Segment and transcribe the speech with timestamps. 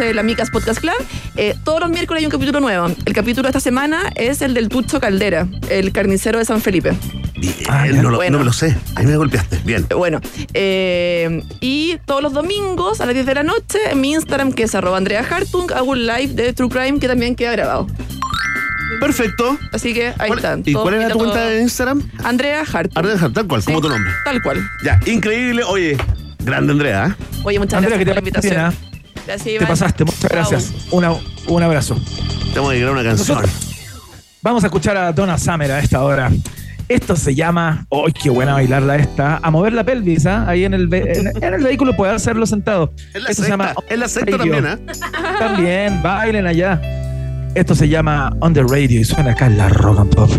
[0.00, 0.94] hace la Micas Podcast Club.
[1.36, 2.86] Eh, todos los miércoles hay un capítulo nuevo.
[3.04, 6.92] El capítulo de esta semana es el del Tucho Caldera, el carnicero de San Felipe.
[7.36, 8.32] Bien, Ah, no, lo- Bueno.
[8.32, 8.76] no me lo sé.
[8.96, 9.60] Ahí me golpeaste.
[9.64, 9.86] Bien.
[9.94, 10.20] Bueno,
[10.54, 14.62] eh, y todos los domingos a las 10 de la noche en mi Instagram, que
[14.64, 17.86] es arroba Andrea Hartung, hago un live de True Crime que también queda grabado.
[19.00, 19.58] Perfecto.
[19.72, 20.62] Así que ahí ¿Cuál- están.
[20.64, 22.02] ¿Y cuál era tu cuenta de Instagram?
[22.24, 22.98] Andrea Hartung.
[22.98, 24.10] Ardea, tal cual, Sí, como tu nombre.
[24.24, 24.66] Tal cual.
[24.82, 25.62] Ya, increíble.
[25.64, 25.96] Oye,
[26.42, 27.06] grande Andrea.
[27.18, 27.24] ¿eh?
[27.44, 28.89] Oye, muchas Andrea, que gracias por la invitación.
[29.26, 30.72] Gracias, Te pasaste, muchas gracias.
[30.90, 31.12] Una-
[31.48, 31.96] un abrazo.
[32.54, 33.38] Tengo que crear una canción.
[33.38, 33.66] Nosotros-
[34.42, 36.30] Vamos a escuchar a Donna Summer a esta hora.
[36.88, 39.36] Esto se llama, ¡ay, qué buena bailarla esta!
[39.42, 40.44] A mover la pelvis, ¿ah?
[40.48, 42.92] Ahí en el, ve- en, en el vehículo puede hacerlo sentado.
[43.14, 43.84] Es la Esto se llama secta.
[43.94, 44.52] Es la secta Radio.
[44.54, 44.92] también, ¿eh?
[45.38, 46.80] También, bailen allá.
[47.54, 50.30] Esto se llama On the Radio y suena acá en la Rock and Pop.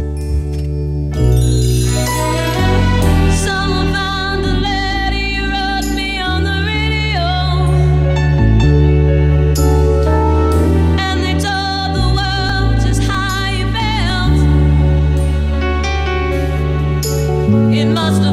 [17.82, 18.31] It must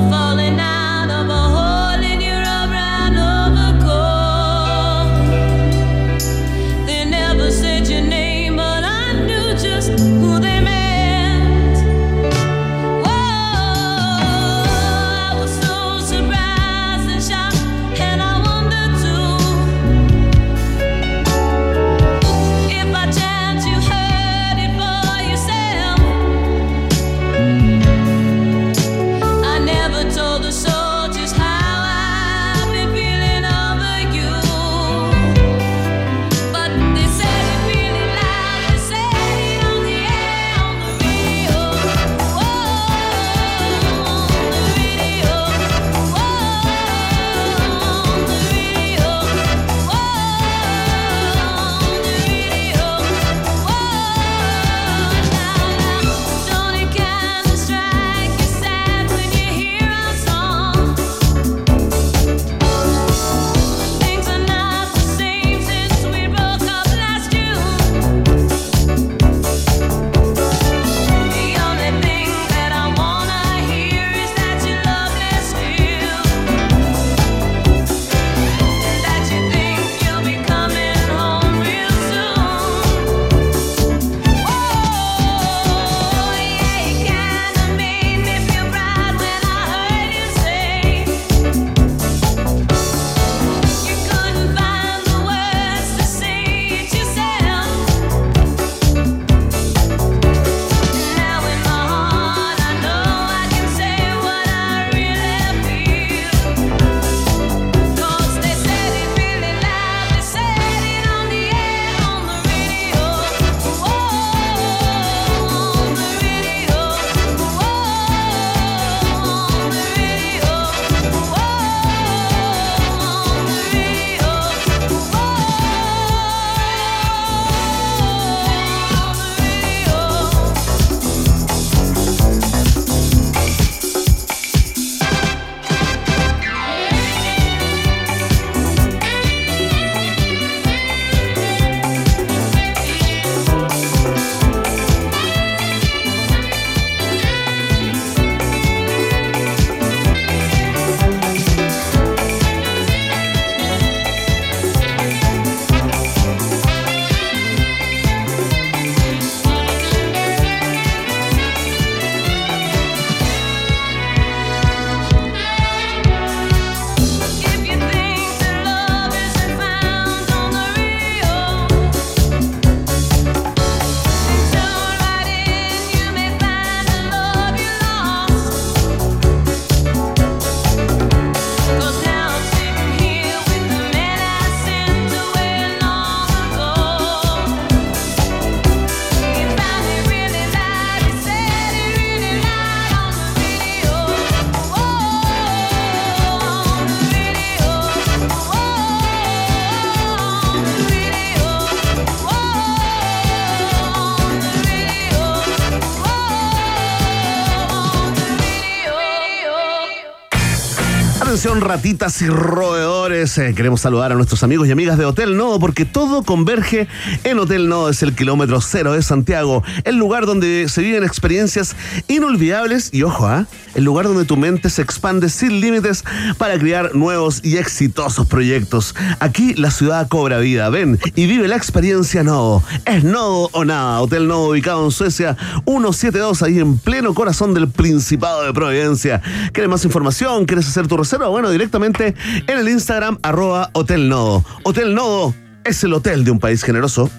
[211.60, 212.77] Ratitas y roedores,
[213.10, 216.88] Eh, queremos saludar a nuestros amigos y amigas de Hotel Nodo porque todo converge
[217.24, 221.74] en Hotel Nodo, es el kilómetro cero de Santiago, el lugar donde se viven experiencias
[222.06, 223.46] inolvidables y ojo, ¿ah?
[223.74, 226.04] el lugar donde tu mente se expande sin límites
[226.36, 228.94] para crear nuevos y exitosos proyectos.
[229.20, 232.62] Aquí la ciudad cobra vida, ven y vive la experiencia Nodo.
[232.84, 235.34] Es Nodo o nada, Hotel Nodo ubicado en Suecia
[235.64, 239.22] 172, ahí en pleno corazón del Principado de Providencia.
[239.52, 240.44] ¿Quieres más información?
[240.44, 241.28] ¿Quieres hacer tu reserva?
[241.28, 242.14] Bueno, directamente
[242.46, 244.44] en el Instagram arroba Hotel Nodo.
[244.64, 245.34] Hotel Nodo
[245.64, 247.10] es el hotel de un país generoso.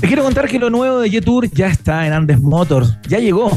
[0.00, 2.96] Te quiero contar que lo nuevo de Jetour ya está en Andes Motors.
[3.08, 3.50] Ya llegó.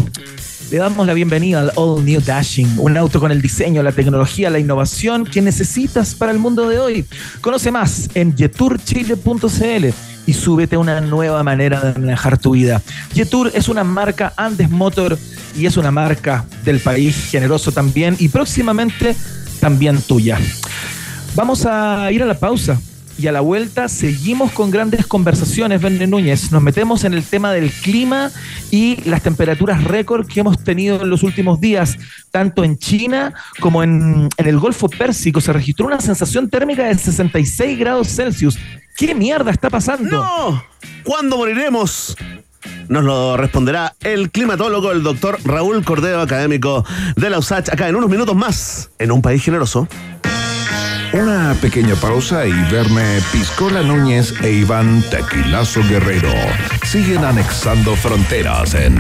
[0.72, 4.50] Le damos la bienvenida al All New Dashing, un auto con el diseño, la tecnología,
[4.50, 7.06] la innovación que necesitas para el mundo de hoy.
[7.42, 9.86] Conoce más en jeturchile.cl
[10.26, 12.82] y súbete a una nueva manera de manejar tu vida.
[13.14, 15.18] Jetour es una marca Andes Motor
[15.58, 19.16] y es una marca del país generoso también y próximamente
[19.60, 20.40] también tuya.
[21.36, 22.80] Vamos a ir a la pausa
[23.20, 26.52] y a la vuelta seguimos con grandes conversaciones, Verne Núñez.
[26.52, 28.32] Nos metemos en el tema del clima
[28.72, 31.98] y las temperaturas récord que hemos tenido en los últimos días,
[32.32, 35.42] tanto en China como en, el Golfo Pérsico.
[35.42, 38.58] Se registró una sensación térmica de 66 grados Celsius.
[38.96, 40.24] ¿Qué mierda está pasando?
[40.24, 40.64] ¡No!
[41.04, 42.16] ¿Cuándo moriremos?
[42.88, 46.86] Nos lo responderá el climatólogo, el doctor Raúl Cordero, académico
[47.18, 49.88] de la USACH, acá en unos minutos más, en un país generoso.
[51.14, 56.32] Una pequeña pausa y verme Piscola Núñez e Iván Tequilazo Guerrero
[56.86, 58.96] siguen anexando fronteras en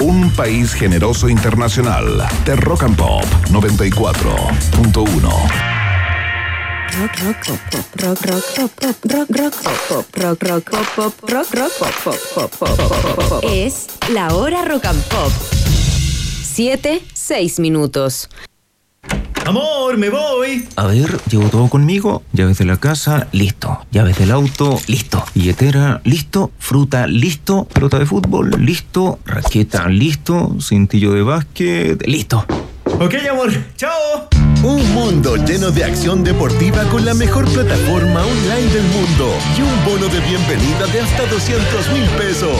[0.00, 5.22] un país generoso internacional de Rock and Pop 94.1.
[6.98, 9.54] Rock, rock, pop, pop, rock, rock, pop, pop, rock, rock,
[9.88, 13.44] pop, rock, rock, pop, pop, rock, rock, pop, pop, pop, pop, pop, pop, pop.
[13.52, 15.30] Es la hora rock and pop.
[16.42, 18.28] 7, 6 minutos.
[19.44, 20.68] Amor, me voy.
[20.76, 22.22] A ver, llevo todo conmigo.
[22.32, 23.84] Llaves de la casa, listo.
[23.90, 25.24] Llaves del auto, listo.
[25.34, 26.52] Billetera, listo.
[26.58, 27.64] Fruta, listo.
[27.64, 29.18] Pelota de fútbol, listo.
[29.26, 30.56] Raqueta, listo.
[30.60, 32.46] Cintillo de básquet, listo.
[33.00, 33.50] Ok, amor.
[33.76, 34.28] Chao.
[34.62, 39.84] Un mundo lleno de acción deportiva con la mejor plataforma online del mundo y un
[39.84, 42.56] bono de bienvenida de hasta 200 mil pesos.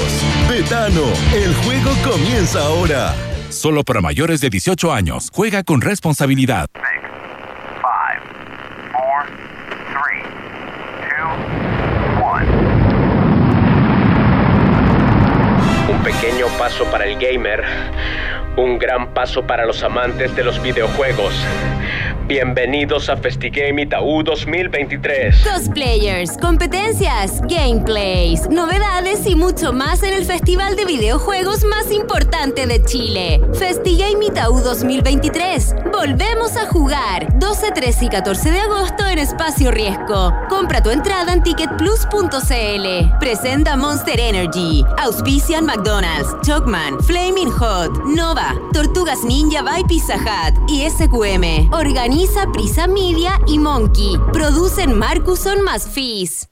[0.50, 1.02] Betano,
[1.32, 3.14] el juego comienza ahora.
[3.62, 5.30] Solo para mayores de 18 años.
[5.32, 6.66] Juega con responsabilidad.
[15.88, 17.62] Un pequeño paso para el gamer,
[18.56, 21.32] un gran paso para los amantes de los videojuegos.
[22.28, 25.44] Bienvenidos a FestiGame Itaú 2023.
[25.44, 32.80] Cosplayers, competencias, gameplays, novedades y mucho más en el festival de videojuegos más importante de
[32.84, 33.40] Chile.
[33.54, 35.74] FestiGame Itaú 2023.
[35.92, 40.32] Volvemos a jugar 12, 13 y 14 de agosto en Espacio Riesgo.
[40.48, 43.18] Compra tu entrada en ticketplus.cl.
[43.18, 44.84] Presenta Monster Energy.
[44.98, 51.72] Auspician McDonald's, Chocman, Flaming Hot, Nova, Tortugas Ninja by Pizza Hut y SQM.
[51.72, 52.11] Organiza
[52.52, 54.18] Prisa Media y Monkey.
[54.32, 56.51] Producen Marcuson más Fizz.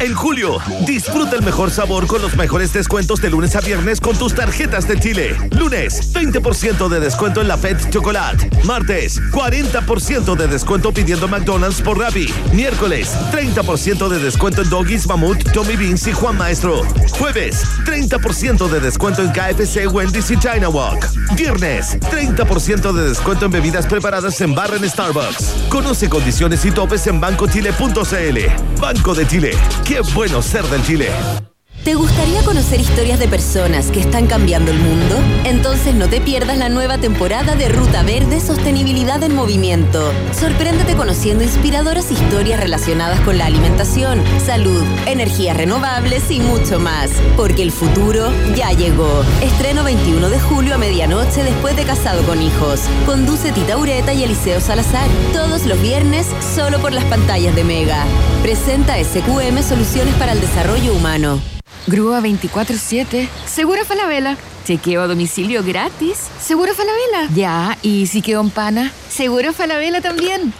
[0.00, 4.16] En julio, disfruta el mejor sabor con los mejores descuentos de lunes a viernes con
[4.16, 5.36] tus tarjetas de Chile.
[5.50, 8.50] Lunes, 20% de descuento en la Pet Chocolate.
[8.64, 12.32] Martes, 40% de descuento pidiendo McDonald's por Rappi.
[12.52, 16.82] Miércoles, 30% de descuento en Doggies, Mamut, Tommy Beans y Juan Maestro.
[17.18, 21.08] Jueves, 30% de descuento en KFC, Wendy's y China Walk.
[21.36, 25.54] Viernes, 30% de descuento en bebidas preparadas en barra en Starbucks.
[25.68, 28.80] Conoce condiciones y topes en bancochile.cl.
[28.80, 29.52] Banco de Chile.
[29.84, 31.51] Qué bueno ser del Chile.
[31.84, 35.16] ¿Te gustaría conocer historias de personas que están cambiando el mundo?
[35.44, 40.12] Entonces no te pierdas la nueva temporada de Ruta Verde Sostenibilidad en Movimiento.
[40.30, 47.10] Sorpréndete conociendo inspiradoras historias relacionadas con la alimentación, salud, energías renovables y mucho más.
[47.36, 49.24] Porque el futuro ya llegó.
[49.42, 52.82] Estreno 21 de julio a medianoche después de Casado con Hijos.
[53.06, 55.08] Conduce Tita Ureta y Eliseo Salazar.
[55.32, 58.04] Todos los viernes solo por las pantallas de Mega.
[58.40, 61.40] Presenta SQM Soluciones para el Desarrollo Humano.
[61.86, 63.28] Grúa 24-7.
[63.46, 64.36] Seguro Falabella.
[64.64, 66.28] Chequeo a domicilio gratis.
[66.40, 67.34] Seguro Falabella.
[67.34, 68.92] Ya, ¿y si quedó en pana?
[69.08, 70.52] Seguro Falabella también.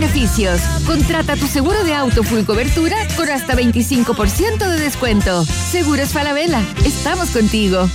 [0.00, 0.60] beneficios.
[0.86, 5.44] Contrata tu seguro de auto full cobertura con hasta 25% de descuento.
[5.44, 7.88] Seguros Falabella, estamos contigo.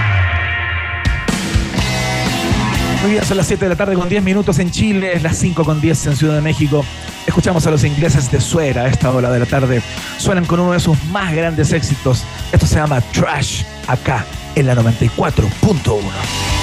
[3.07, 5.65] Bien, son las 7 de la tarde con 10 minutos en Chile, es las 5
[5.65, 6.85] con 10 en Ciudad de México.
[7.25, 9.81] Escuchamos a los ingleses de Suera a esta hora de la tarde.
[10.17, 12.23] Suenan con uno de sus más grandes éxitos.
[12.51, 14.23] Esto se llama Trash, acá
[14.55, 16.60] en la 94.1.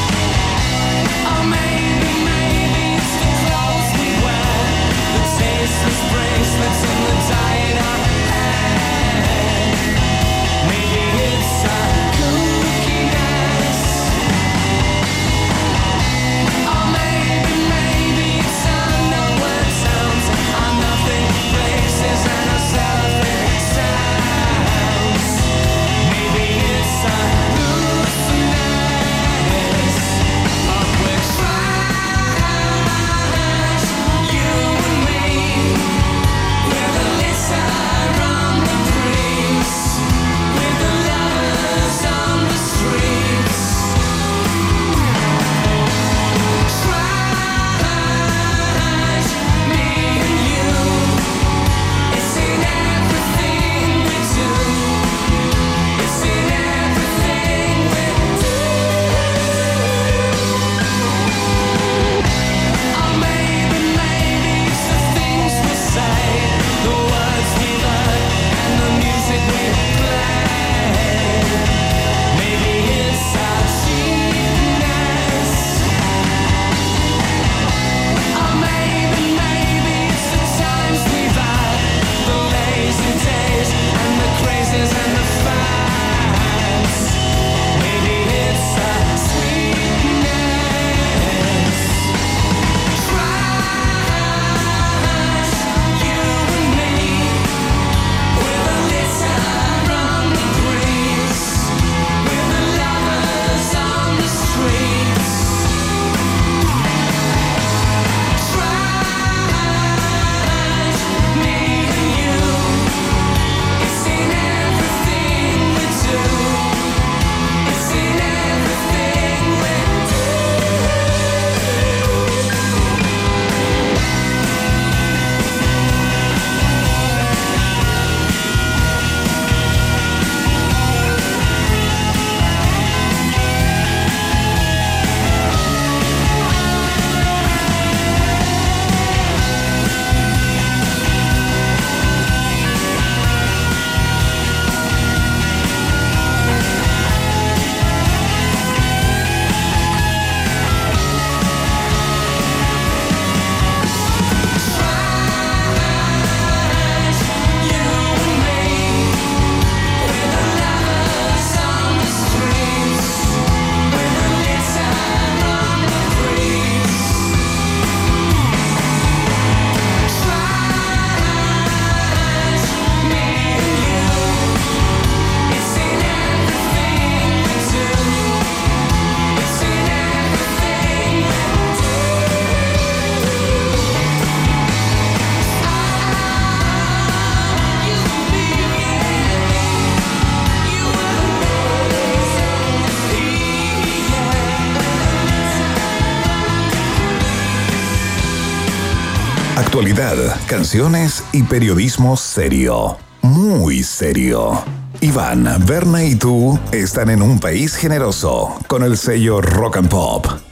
[200.46, 202.96] Canciones y periodismo serio.
[203.20, 204.62] Muy serio.
[205.02, 210.47] Iván, Berna y tú están en un país generoso con el sello Rock and Pop.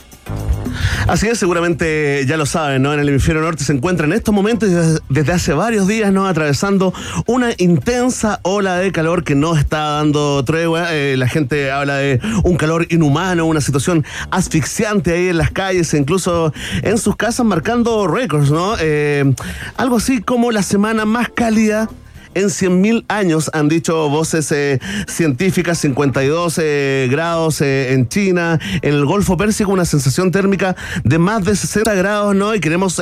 [1.08, 2.92] Así es, seguramente ya lo saben, ¿no?
[2.92, 4.68] En el hemisferio norte se encuentra en estos momentos
[5.08, 6.26] desde hace varios días, ¿no?
[6.26, 6.92] Atravesando
[7.26, 10.92] una intensa ola de calor que no está dando tregua.
[10.92, 15.94] Eh, la gente habla de un calor inhumano, una situación asfixiante ahí en las calles,
[15.94, 18.74] e incluso en sus casas marcando récords, ¿no?
[18.80, 19.32] Eh,
[19.76, 21.88] algo así como la semana más cálida
[22.36, 24.78] en 100.000 años, han dicho voces eh,
[25.08, 31.18] científicas, 52 eh, grados eh, en China, en el Golfo Pérsico, una sensación térmica de
[31.18, 32.54] más de 60 grados, ¿no?
[32.54, 33.00] Y queremos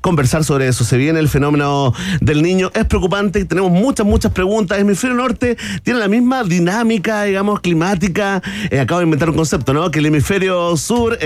[0.00, 0.84] conversar sobre eso.
[0.84, 4.78] Se viene el fenómeno del niño, es preocupante, tenemos muchas, muchas preguntas.
[4.78, 8.42] El hemisferio norte tiene la misma dinámica, digamos, climática.
[8.80, 9.90] Acabo de inventar un concepto, ¿no?
[9.90, 11.18] Que el hemisferio sur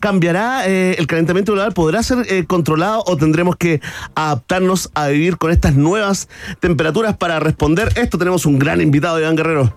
[0.00, 3.80] cambiará, el calentamiento global podrá ser controlado o tendremos que
[4.14, 6.28] adaptarnos a vivir con estas nuevas
[6.72, 8.16] temperaturas para responder esto.
[8.16, 9.74] Tenemos un gran invitado, Iván Guerrero.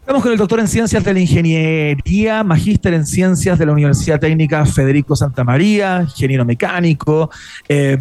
[0.00, 4.20] Estamos con el doctor en Ciencias de la Ingeniería, magíster en Ciencias de la Universidad
[4.20, 7.30] Técnica Federico Santa María, ingeniero mecánico,
[7.68, 7.98] eh,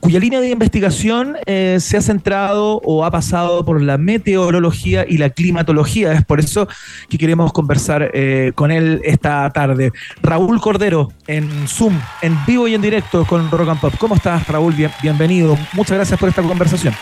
[0.00, 5.18] cuya línea de investigación eh, se ha centrado o ha pasado por la meteorología y
[5.18, 6.12] la climatología.
[6.12, 6.68] Es por eso
[7.10, 9.92] que queremos conversar eh, con él esta tarde.
[10.22, 13.94] Raúl Cordero, en Zoom, en vivo y en directo con Rock and Pop.
[13.98, 14.72] ¿Cómo estás, Raúl?
[14.74, 15.58] Bien- bienvenido.
[15.74, 16.94] Muchas gracias por esta conversación.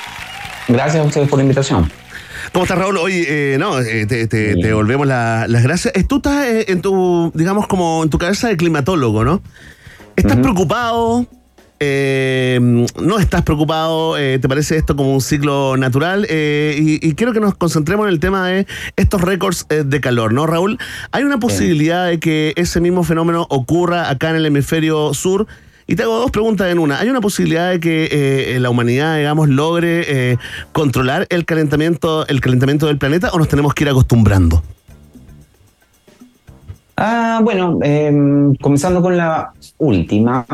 [0.69, 1.91] Gracias a ustedes por la invitación.
[2.53, 2.97] ¿Cómo estás, Raúl?
[2.99, 4.55] Hoy, eh, no, eh, te, te-
[5.05, 5.95] la- las gracias.
[5.97, 9.43] Eh, Tú estás eh, en tu, digamos, como en tu cabeza de climatólogo, ¿no?
[10.17, 11.27] ¿Estás preocupado?
[11.79, 12.59] Eh,
[13.03, 14.15] ¿No estás preocupado?
[14.17, 16.25] ¿Te parece esto como un ciclo natural?
[16.31, 20.47] Y, y quiero que nos concentremos en el tema de estos récords de calor, ¿no,
[20.47, 20.79] Raúl?
[21.13, 25.47] ¿Hay una posibilidad de que ese mismo fenómeno ocurra acá en el hemisferio sur?
[25.89, 26.99] Y te hago dos preguntas en una.
[26.99, 30.37] ¿Hay una posibilidad de que eh, la humanidad, digamos, logre eh,
[30.73, 34.63] controlar el calentamiento, el calentamiento del planeta o nos tenemos que ir acostumbrando?
[36.97, 40.45] Ah, bueno, em, comenzando con la última,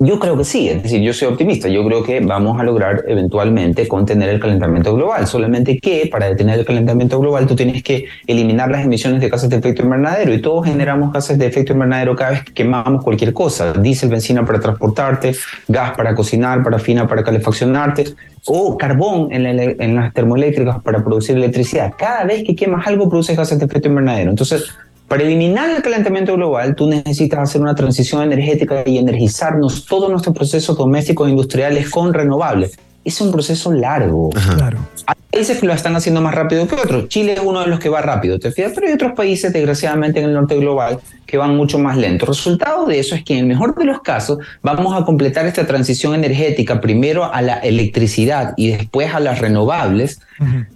[0.00, 3.04] yo creo que sí, es decir, yo soy optimista, yo creo que vamos a lograr
[3.08, 8.06] eventualmente contener el calentamiento global, solamente que para detener el calentamiento global tú tienes que
[8.26, 12.14] eliminar las emisiones de gases de efecto invernadero y todos generamos gases de efecto invernadero
[12.14, 15.34] cada vez que quemamos cualquier cosa, diésel, benzina para transportarte,
[15.66, 18.14] gas para cocinar, parafina para calefaccionarte
[18.46, 21.92] o carbón en, la en las termoeléctricas para producir electricidad.
[21.98, 24.30] Cada vez que quemas algo produces gases de efecto invernadero.
[24.30, 24.70] Entonces,
[25.08, 30.36] para eliminar el calentamiento global, tú necesitas hacer una transición energética y energizarnos todos nuestros
[30.36, 32.78] procesos domésticos e industriales con renovables.
[33.04, 34.28] Es un proceso largo.
[34.28, 34.78] Claro.
[35.06, 37.08] Hay países que lo están haciendo más rápido que otros.
[37.08, 38.72] Chile es uno de los que va rápido, ¿te fijas?
[38.74, 42.26] Pero hay otros países, desgraciadamente, en el norte global que van mucho más lento.
[42.26, 45.46] El resultado de eso es que, en el mejor de los casos, vamos a completar
[45.46, 50.20] esta transición energética primero a la electricidad y después a las renovables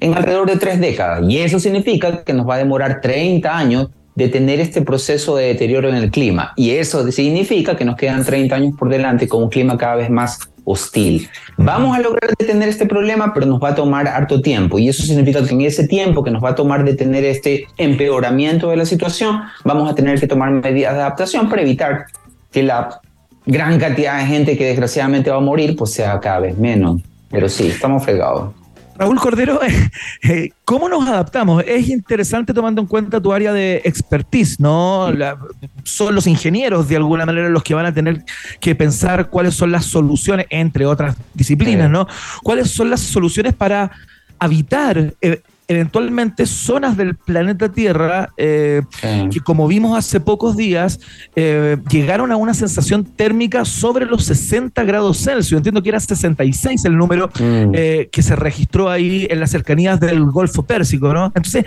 [0.00, 1.22] en alrededor de tres décadas.
[1.28, 5.46] Y eso significa que nos va a demorar 30 años de tener este proceso de
[5.46, 6.52] deterioro en el clima.
[6.56, 10.10] Y eso significa que nos quedan 30 años por delante con un clima cada vez
[10.10, 11.28] más hostil.
[11.56, 14.78] Vamos a lograr detener este problema, pero nos va a tomar harto tiempo.
[14.78, 18.70] Y eso significa que en ese tiempo que nos va a tomar detener este empeoramiento
[18.70, 22.06] de la situación, vamos a tener que tomar medidas de adaptación para evitar
[22.50, 23.00] que la
[23.46, 27.00] gran cantidad de gente que desgraciadamente va a morir, pues sea cada vez menos.
[27.28, 28.61] Pero sí, estamos fregados.
[28.96, 29.60] Raúl Cordero,
[30.22, 31.64] eh, ¿cómo nos adaptamos?
[31.66, 35.10] Es interesante tomando en cuenta tu área de expertise, ¿no?
[35.12, 35.38] La-
[35.84, 38.24] son los ingenieros de alguna manera los que van a tener
[38.60, 42.06] que pensar cuáles son las soluciones, entre otras disciplinas, ¿no?
[42.42, 43.90] ¿Cuáles son las soluciones para
[44.38, 45.40] habitar eh,
[45.72, 48.82] eventualmente zonas del planeta Tierra eh,
[49.30, 51.00] que como vimos hace pocos días
[51.34, 55.58] eh, llegaron a una sensación térmica sobre los 60 grados Celsius.
[55.58, 60.24] Entiendo que era 66 el número eh, que se registró ahí en las cercanías del
[60.24, 61.26] Golfo Pérsico, ¿no?
[61.26, 61.64] Entonces,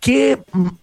[0.00, 0.38] ¿qué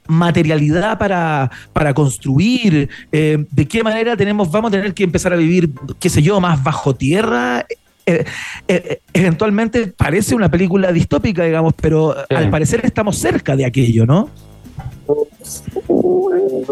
[0.08, 2.90] materialidad para, para construir?
[3.12, 6.64] ¿De qué manera tenemos, vamos a tener que empezar a vivir, qué sé yo, más
[6.64, 7.66] bajo tierra?
[8.06, 8.26] Eh,
[8.68, 14.30] eh, eventualmente parece una película distópica, digamos, pero al parecer estamos cerca de aquello, ¿no?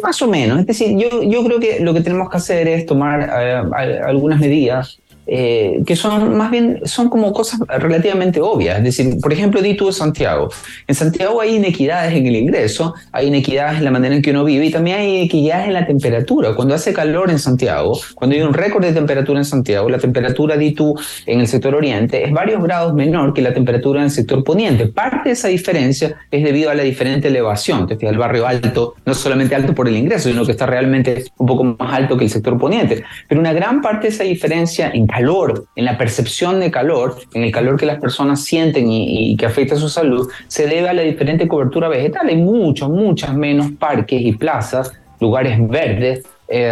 [0.02, 0.60] Más o menos.
[0.60, 4.40] Es decir, yo, yo creo que lo que tenemos que hacer es tomar eh, algunas
[4.40, 8.78] medidas eh, que son más bien, son como cosas relativamente obvias.
[8.80, 10.50] Es decir, por ejemplo, di tú de Santiago.
[10.88, 14.44] En Santiago hay inequidades en el ingreso, hay inequidades en la manera en que uno
[14.44, 16.56] vive y también hay inequidades en la temperatura.
[16.56, 20.58] Cuando hace calor en Santiago, cuando hay un récord de temperatura en Santiago, la temperatura,
[20.58, 24.12] di tú, en el sector oriente es varios grados menor que la temperatura en el
[24.12, 24.88] sector poniente.
[24.88, 27.88] Parte de esa diferencia es debido a la diferente elevación.
[27.88, 31.46] Te el barrio alto, no solamente alto por el ingreso, sino que está realmente un
[31.46, 33.04] poco más alto que el sector poniente.
[33.28, 37.44] Pero una gran parte de esa diferencia en calor, en la percepción de calor, en
[37.44, 40.94] el calor que las personas sienten y, y que afecta su salud, se debe a
[40.94, 42.28] la diferente cobertura vegetal.
[42.28, 46.26] Hay muchos, muchas menos parques y plazas lugares verdes.
[46.54, 46.70] eh,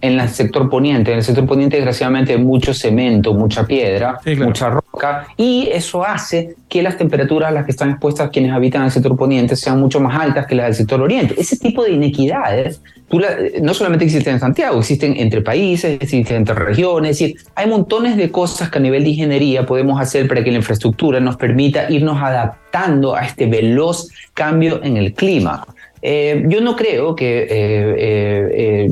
[0.00, 4.70] en el sector poniente, en el sector poniente desgraciadamente hay mucho cemento, mucha piedra, mucha
[4.70, 8.86] roca, y eso hace que las temperaturas a las que están expuestas quienes habitan en
[8.86, 11.34] el sector poniente sean mucho más altas que las del sector oriente.
[11.36, 16.54] Ese tipo de inequidades la- no solamente existen en Santiago, existen entre países, existen entre
[16.54, 20.42] regiones, es decir, hay montones de cosas que a nivel de ingeniería podemos hacer para
[20.42, 25.66] que la infraestructura nos permita irnos adaptando a este veloz cambio en el clima.
[26.02, 28.90] Eh, yo no creo que eh, eh,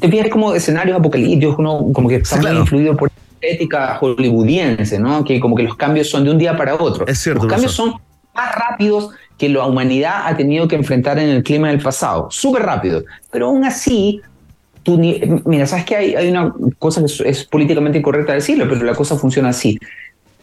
[0.00, 4.98] te fijas como escenarios apocalípticos, uno como que está muy influido por la ética hollywoodiense,
[4.98, 5.24] ¿no?
[5.24, 7.06] Que como que los cambios son de un día para otro.
[7.06, 7.94] Es cierto, los cambios son
[8.34, 12.62] más rápidos que la humanidad ha tenido que enfrentar en el clima del pasado, súper
[12.62, 13.04] rápido.
[13.30, 14.20] Pero aún así,
[14.82, 18.84] tú mira, sabes que hay, hay una cosa que es, es políticamente incorrecta decirlo, pero
[18.84, 19.78] la cosa funciona así.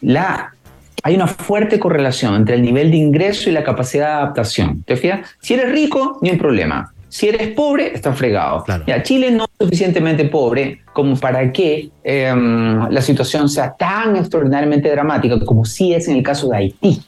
[0.00, 0.54] La,
[1.02, 4.82] hay una fuerte correlación entre el nivel de ingreso y la capacidad de adaptación.
[4.82, 5.28] ¿Te fijas?
[5.40, 6.92] Si eres rico, ni un problema.
[7.08, 8.64] Si eres pobre, estás fregado.
[8.86, 14.90] Ya, Chile no es suficientemente pobre como para que em, la situación sea tan extraordinariamente
[14.90, 17.00] dramática como sí es en el caso de Haití.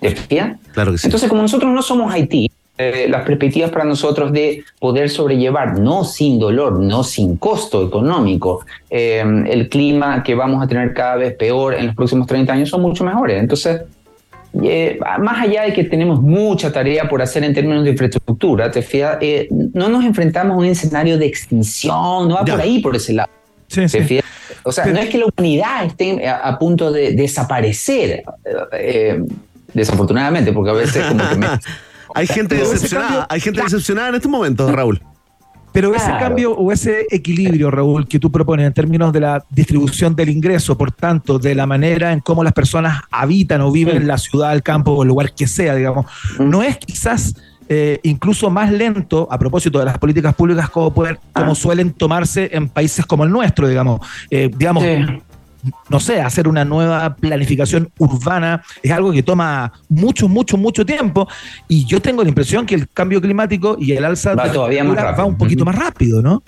[0.00, 0.58] ¿Te fijas?
[0.72, 1.06] Claro que sí.
[1.06, 6.04] Entonces, como nosotros no somos Haití, eh, las perspectivas para nosotros de poder sobrellevar, no
[6.04, 11.34] sin dolor, no sin costo económico, eh, el clima que vamos a tener cada vez
[11.34, 13.40] peor en los próximos 30 años son mucho mejores.
[13.40, 13.82] Entonces,
[14.62, 18.82] eh, más allá de que tenemos mucha tarea por hacer en términos de infraestructura, te
[18.82, 22.94] fijas, Eh, no nos enfrentamos a un escenario de extinción, no va por ahí, por
[22.96, 23.30] ese lado.
[23.68, 24.24] ¿Te fijas?
[24.62, 28.22] O sea, no es que la humanidad esté a, a punto de desaparecer,
[28.72, 29.20] eh,
[29.72, 31.46] desafortunadamente, porque a veces como que me-
[32.14, 35.02] Hay gente Pero decepcionada, cambio- hay gente decepcionada en estos momentos, Raúl.
[35.72, 36.20] Pero ese Claro.
[36.20, 40.78] cambio o ese equilibrio, Raúl, que tú propones en términos de la distribución del ingreso,
[40.78, 44.52] por tanto, de la manera en cómo las personas habitan o viven en la ciudad,
[44.52, 46.06] el campo o el lugar que sea, digamos,
[46.38, 47.34] no es quizás
[47.66, 52.50] eh, incluso más lento a propósito de las políticas públicas como, pueden- como suelen tomarse
[52.52, 54.00] en países como el nuestro, digamos.
[54.30, 54.84] Eh, digamos,
[55.88, 61.28] no sé, hacer una nueva planificación urbana es algo que toma mucho, mucho, mucho tiempo.
[61.68, 64.84] Y yo tengo la impresión que el cambio climático y el alza Va de todavía
[64.84, 65.26] más temperatura va rápido.
[65.26, 66.42] un poquito más rápido, ¿no?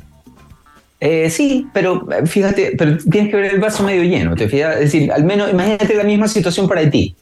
[0.99, 4.77] Eh, sí, pero eh, fíjate, pero tienes que ver el vaso medio lleno, ¿te fijas?
[4.77, 7.15] Es decir, al menos imagínate la misma situación para Haití.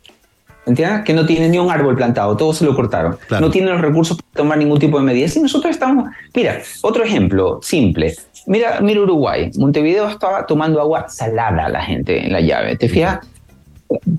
[0.66, 1.02] ¿Entiendes?
[1.04, 3.18] Que no tiene ni un árbol plantado, todo se lo cortaron.
[3.38, 5.36] No tiene los recursos para tomar ningún tipo de medidas.
[5.36, 6.08] Y nosotros estamos.
[6.34, 8.14] Mira, otro ejemplo simple.
[8.46, 9.50] Mira, mira Uruguay.
[9.56, 12.76] Montevideo estaba tomando agua salada la gente en la llave.
[12.76, 13.20] ¿Te fijas?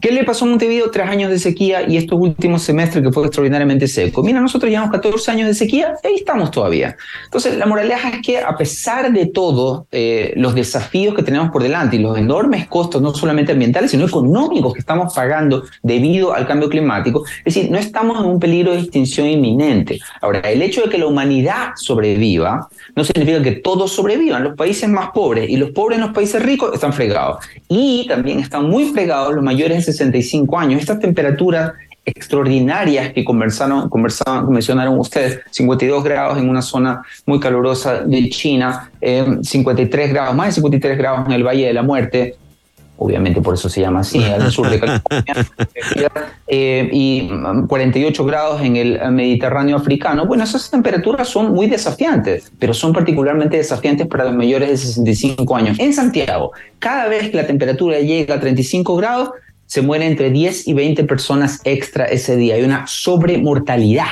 [0.01, 0.91] ¿Qué le pasó a Montevideo?
[0.91, 4.23] Tres años de sequía y estos últimos semestres que fue extraordinariamente seco.
[4.23, 6.95] Mira, nosotros llevamos 14 años de sequía y ahí estamos todavía.
[7.25, 11.63] Entonces, la moraleja es que a pesar de todo, eh, los desafíos que tenemos por
[11.63, 16.45] delante y los enormes costos, no solamente ambientales, sino económicos que estamos pagando debido al
[16.45, 19.99] cambio climático, es decir, no estamos en un peligro de extinción inminente.
[20.21, 24.43] Ahora, el hecho de que la humanidad sobreviva no significa que todos sobrevivan.
[24.43, 27.43] Los países más pobres y los pobres en los países ricos están fregados.
[27.67, 30.81] Y también están muy fregados los mayores de 65 años.
[30.81, 31.73] Estas temperaturas
[32.05, 38.91] extraordinarias que conversaron, conversaban, mencionaron ustedes, 52 grados en una zona muy calurosa de China,
[39.01, 42.35] eh, 53 grados, más de 53 grados en el Valle de la Muerte,
[42.97, 45.45] obviamente por eso se llama así, al sur de California,
[46.47, 50.25] eh, y mm, 48 grados en el Mediterráneo africano.
[50.25, 55.55] Bueno, esas temperaturas son muy desafiantes, pero son particularmente desafiantes para los mayores de 65
[55.55, 55.79] años.
[55.79, 59.29] En Santiago, cada vez que la temperatura llega a 35 grados,
[59.67, 62.55] se mueren entre 10 y 20 personas extra ese día.
[62.55, 64.05] Hay una sobremortalidad.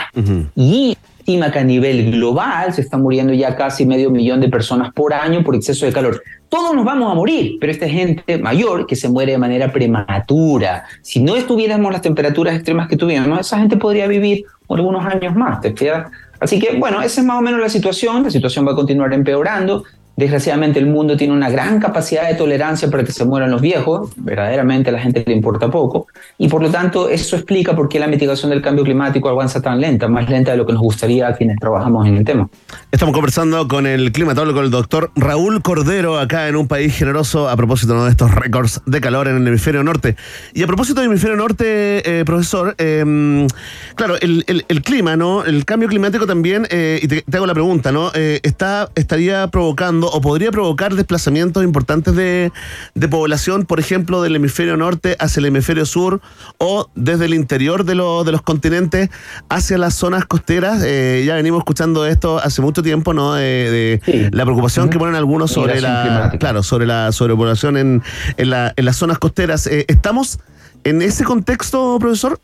[0.56, 4.92] Y estima que a nivel global se está muriendo ya casi medio millón de personas
[4.92, 6.22] por año por exceso de calor.
[6.50, 9.72] Todos nos vamos a morir, pero esta es gente mayor que se muere de manera
[9.72, 10.84] prematura.
[11.02, 15.62] Si no estuviéramos las temperaturas extremas que tuvimos, esa gente podría vivir algunos años más.
[15.62, 16.12] ¿te fijas?
[16.42, 18.24] Así que, bueno, esa es más o menos la situación.
[18.24, 19.86] La situación va a continuar empeorando.
[20.16, 24.12] Desgraciadamente el mundo tiene una gran capacidad de tolerancia para que se mueran los viejos,
[24.16, 28.00] verdaderamente a la gente le importa poco, y por lo tanto eso explica por qué
[28.00, 31.28] la mitigación del cambio climático avanza tan lenta, más lenta de lo que nos gustaría
[31.28, 32.48] a quienes trabajamos en el tema.
[32.92, 37.56] Estamos conversando con el climatólogo, el doctor Raúl Cordero, acá en un país generoso a
[37.56, 40.16] propósito de estos récords de calor en el hemisferio norte.
[40.54, 43.48] Y a propósito del hemisferio norte, eh, profesor, eh,
[43.96, 45.44] claro, el clima, ¿no?
[45.44, 48.12] El cambio climático también, eh, y te, te hago la pregunta, ¿no?
[48.14, 52.52] Eh, está, estaría provocando o podría provocar desplazamientos importantes de,
[52.96, 56.22] de población, por ejemplo, del hemisferio norte hacia el hemisferio sur
[56.58, 59.10] o desde el interior de, los de los continentes
[59.50, 60.82] hacia las zonas costeras.
[60.86, 63.38] Eh, ya venimos escuchando esto hace mucho tiempo, ¿no?
[63.38, 66.38] Eh, de la preocupación que ponen algunos sobre Migración la, climática.
[66.40, 68.04] claro, sobre la sobrepoblación en,
[68.38, 69.68] en, la- en las zonas costeras.
[69.68, 70.40] Eh, ¿Estamos
[70.84, 72.40] en ese contexto, profesor?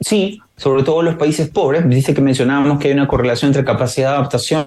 [0.00, 3.64] Sí, sobre todo en los países pobres, dice que mencionábamos que hay una correlación entre
[3.64, 4.66] capacidad de adaptación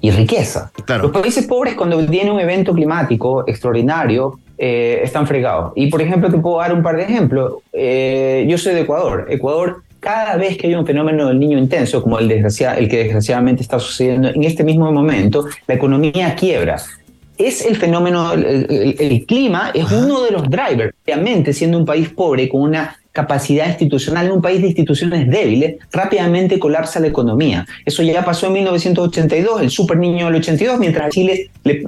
[0.00, 0.70] y riqueza.
[1.02, 5.72] Los países pobres cuando viene un evento climático extraordinario eh, están fregados.
[5.76, 7.54] Y por ejemplo, te puedo dar un par de ejemplos.
[7.72, 9.26] Eh, yo soy de Ecuador.
[9.30, 12.98] Ecuador, cada vez que hay un fenómeno del niño intenso, como el, desgracia- el que
[13.04, 16.76] desgraciadamente está sucediendo en este mismo momento, la economía quiebra.
[17.36, 20.94] Es el fenómeno, el, el- el clima es uno de los drivers.
[21.04, 26.58] Obviamente, siendo un país pobre con una capacidad institucional, un país de instituciones débiles, rápidamente
[26.58, 27.66] colapsa la economía.
[27.84, 31.82] Eso ya pasó en 1982, el super niño del 82, mientras Chile, le-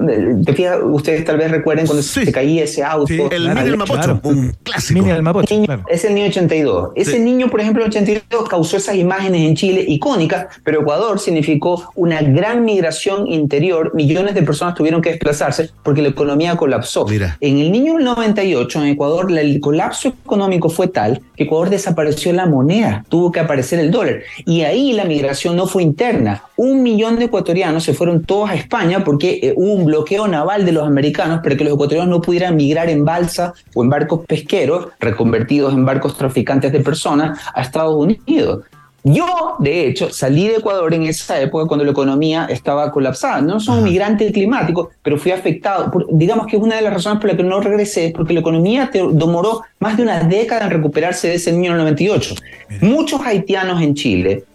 [0.45, 3.11] te fijas, ustedes tal vez recuerden cuando se caía ese auto.
[3.31, 4.99] el Mini del Mapocho, un clásico.
[4.99, 6.91] Mini del Mapocho, Niño- Es el niño 82.
[6.95, 11.89] Ese niño, por ejemplo, el 82 causó esas imágenes en Chile icónicas, pero Ecuador significó
[11.95, 13.91] una gran migración interior.
[13.95, 17.05] Millones de personas tuvieron que desplazarse porque la economía colapsó.
[17.39, 22.31] En el niño del 98, en Ecuador, el colapso económico fue tal que Ecuador desapareció
[22.33, 24.21] la moneda, tuvo que aparecer el dólar.
[24.45, 26.43] Y ahí la migración no fue interna.
[26.55, 30.65] Un millón de ecuatorianos se fueron todos a España porque eh, hubo un bloqueo naval
[30.65, 34.25] de los americanos para que los ecuatorianos no pudieran migrar en balsa o en barcos
[34.27, 38.63] pesqueros, reconvertidos en barcos traficantes de personas, a Estados Unidos.
[39.05, 43.41] Yo, de hecho, salí de Ecuador en esa época cuando la economía estaba colapsada.
[43.41, 45.91] No soy un migrante climático, pero fui afectado.
[45.91, 48.33] Por- digamos que es una de las razones por las que no regresé, es porque
[48.33, 52.35] la economía te- demoró más de una década en recuperarse de ese del 98.
[52.81, 54.45] Muchos haitianos en Chile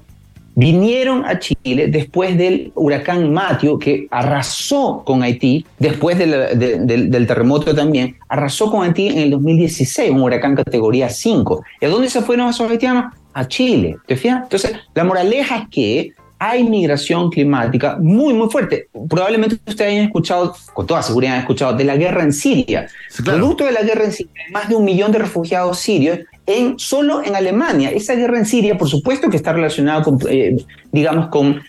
[0.55, 6.79] vinieron a Chile después del huracán Matthew, que arrasó con Haití, después de la- de-
[6.81, 11.63] del- del terremoto también, arrasó con Haití en el 2016, un huracán categoría 5.
[11.81, 13.15] ¿Y a dónde se fueron esos haitianos?
[13.39, 13.97] A Chile.
[14.07, 14.43] ¿Te fijas?
[14.43, 18.89] Entonces, la moraleja es que hay migración climática muy, muy fuerte.
[19.09, 22.89] Probablemente ustedes hayan escuchado, con toda seguridad han escuchado, de la guerra en Siria.
[23.25, 26.79] Producto de la guerra en Siria, hay más de un millón de refugiados sirios en,
[26.79, 27.91] solo en Alemania.
[27.91, 30.57] Esa guerra en Siria, por supuesto que está relacionada con, eh,
[30.93, 31.61] digamos, con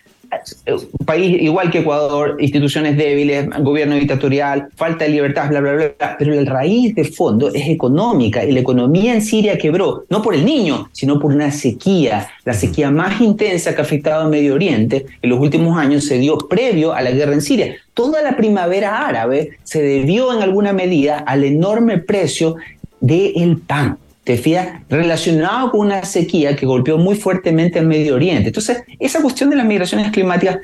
[0.68, 5.92] un país igual que Ecuador, instituciones débiles, gobierno dictatorial, falta de libertad, bla, bla, bla,
[5.98, 6.16] bla.
[6.18, 10.36] Pero la raíz de fondo es económica y la economía en Siria quebró, no por
[10.36, 14.54] el niño, sino por una sequía, la sequía más intensa que ha afectado al Medio
[14.56, 17.76] Oriente en los últimos años se dio previo a la guerra en Siria.
[17.94, 22.56] Toda la primavera árabe se debió en alguna medida al enorme precio
[23.00, 23.98] del pan.
[24.38, 24.84] ¿Te?
[24.90, 28.50] Relacionado con una sequía que golpeó muy fuertemente al Medio Oriente.
[28.50, 30.60] Entonces, esa cuestión de las migraciones climáticas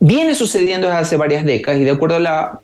[0.00, 2.60] viene sucediendo desde hace varias décadas y de acuerdo a, la,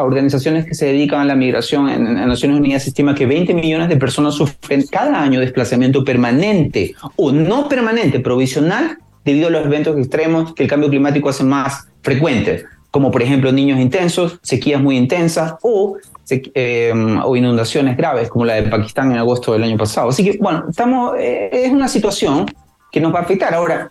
[0.00, 3.52] organizaciones que se dedican a la migración en, en Naciones Unidas se estima que 20
[3.52, 9.66] millones de personas sufren cada año desplazamiento permanente o no permanente, provisional, debido a los
[9.66, 14.80] eventos extremos que el cambio climático hace más frecuentes, como por ejemplo niños intensos, sequías
[14.80, 15.98] muy intensas o,
[16.30, 16.92] eh,
[17.24, 20.10] o inundaciones graves como la de Pakistán en agosto del año pasado.
[20.10, 22.46] Así que, bueno, estamos, eh, es una situación
[22.90, 23.54] que nos va a afectar.
[23.54, 23.90] Ahora,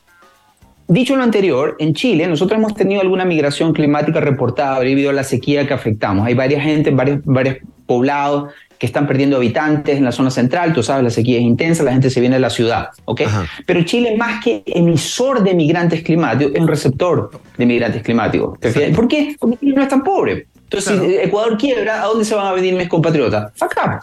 [0.90, 5.26] Dicho lo anterior, en Chile nosotros hemos tenido alguna migración climática reportada debido a la
[5.26, 6.26] sequía que afectamos.
[6.26, 10.72] Hay varias gente, varios, varios poblados que están perdiendo habitantes en la zona central.
[10.72, 12.90] Tú sabes, la sequía es intensa, la gente se viene a la ciudad.
[13.04, 13.22] ¿ok?
[13.66, 18.58] Pero Chile, más que emisor de migrantes climáticos, es un receptor de migrantes climáticos.
[18.96, 19.36] ¿Por qué?
[19.38, 20.48] Porque Chile no es tan pobre.
[20.70, 23.52] Entonces, si Ecuador quiebra, ¿a dónde se van a venir mis compatriotas?
[23.62, 24.02] Acá.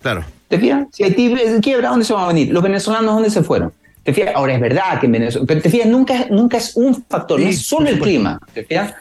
[0.00, 0.24] Claro.
[0.48, 0.86] ¿Te fijas?
[0.92, 2.52] Si Haití quiebra, ¿a dónde se van a venir?
[2.52, 3.72] Los venezolanos, ¿dónde se fueron?
[4.02, 4.34] ¿Te fijas?
[4.34, 7.46] Ahora es verdad que en Venezuela, pero te fijas, nunca, nunca es un factor, no
[7.46, 8.40] es solo el clima.
[8.54, 8.94] ¿Te fijas?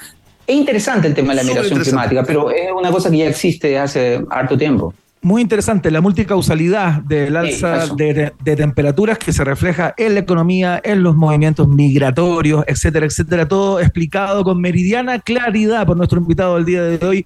[0.46, 3.78] Es interesante el tema de la migración climática, pero es una cosa que ya existe
[3.80, 4.94] hace harto tiempo.
[5.26, 10.80] Muy interesante la multicausalidad del alza de, de temperaturas que se refleja en la economía,
[10.84, 13.48] en los movimientos migratorios, etcétera, etcétera.
[13.48, 17.26] Todo explicado con meridiana claridad por nuestro invitado del día de hoy,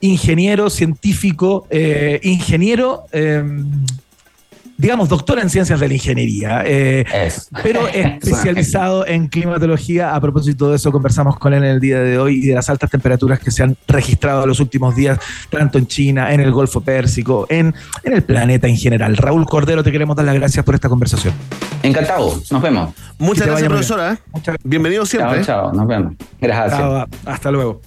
[0.00, 3.04] ingeniero, científico, eh, ingeniero.
[3.12, 3.44] eh,
[4.78, 7.04] digamos, doctor en ciencias de la ingeniería, eh,
[7.62, 10.14] pero especializado en climatología.
[10.14, 12.70] A propósito de eso, conversamos con él en el día de hoy y de las
[12.70, 15.18] altas temperaturas que se han registrado en los últimos días,
[15.50, 19.16] tanto en China, en el Golfo Pérsico, en, en el planeta en general.
[19.16, 21.34] Raúl Cordero, te queremos dar las gracias por esta conversación.
[21.82, 22.94] Encantado, nos vemos.
[23.18, 24.12] Muchas gracias, profesora.
[24.12, 24.56] ¿eh?
[24.62, 25.44] Bienvenido siempre.
[25.44, 26.14] Chao, chao, nos vemos.
[26.40, 26.78] Gracias.
[26.78, 27.80] Chao, hasta luego.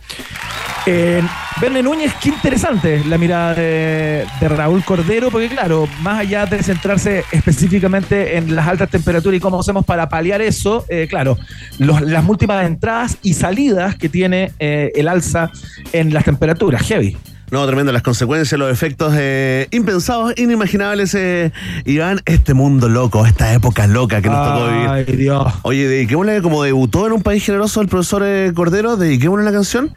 [0.87, 1.21] Eh,
[1.61, 6.63] Verne Núñez, qué interesante la mirada de, de Raúl Cordero, porque claro, más allá de
[6.63, 11.37] centrarse específicamente en las altas temperaturas y cómo hacemos para paliar eso, eh, claro,
[11.77, 15.51] los- las múltiples entradas y salidas que tiene eh, el alza
[15.93, 17.15] en las temperaturas, heavy.
[17.51, 21.51] No, tremendo, las consecuencias, los efectos eh, impensados, inimaginables, eh,
[21.85, 24.87] Iván, este mundo loco, esta época loca que nos tocó vivir.
[24.87, 25.53] Ay, Dios.
[25.63, 29.93] Oye, dediquémosle, como debutó en un país generoso el profesor eh, Cordero, dediquémosle una canción.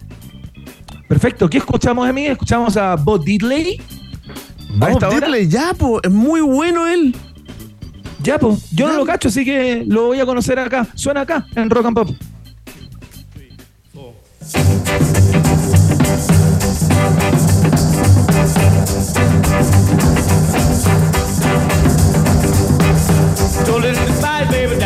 [1.14, 2.27] Perfecto, ¿qué escuchamos, Emi?
[2.27, 3.81] Escuchamos a Bob Diddley.
[4.81, 7.14] ¿A decirle ya, po, es muy bueno él.
[8.20, 10.88] Ya, pues, yo no lo cacho, así que lo voy a conocer acá.
[10.96, 12.09] Suena acá, en Rock and Pop.
[24.50, 24.77] Baby,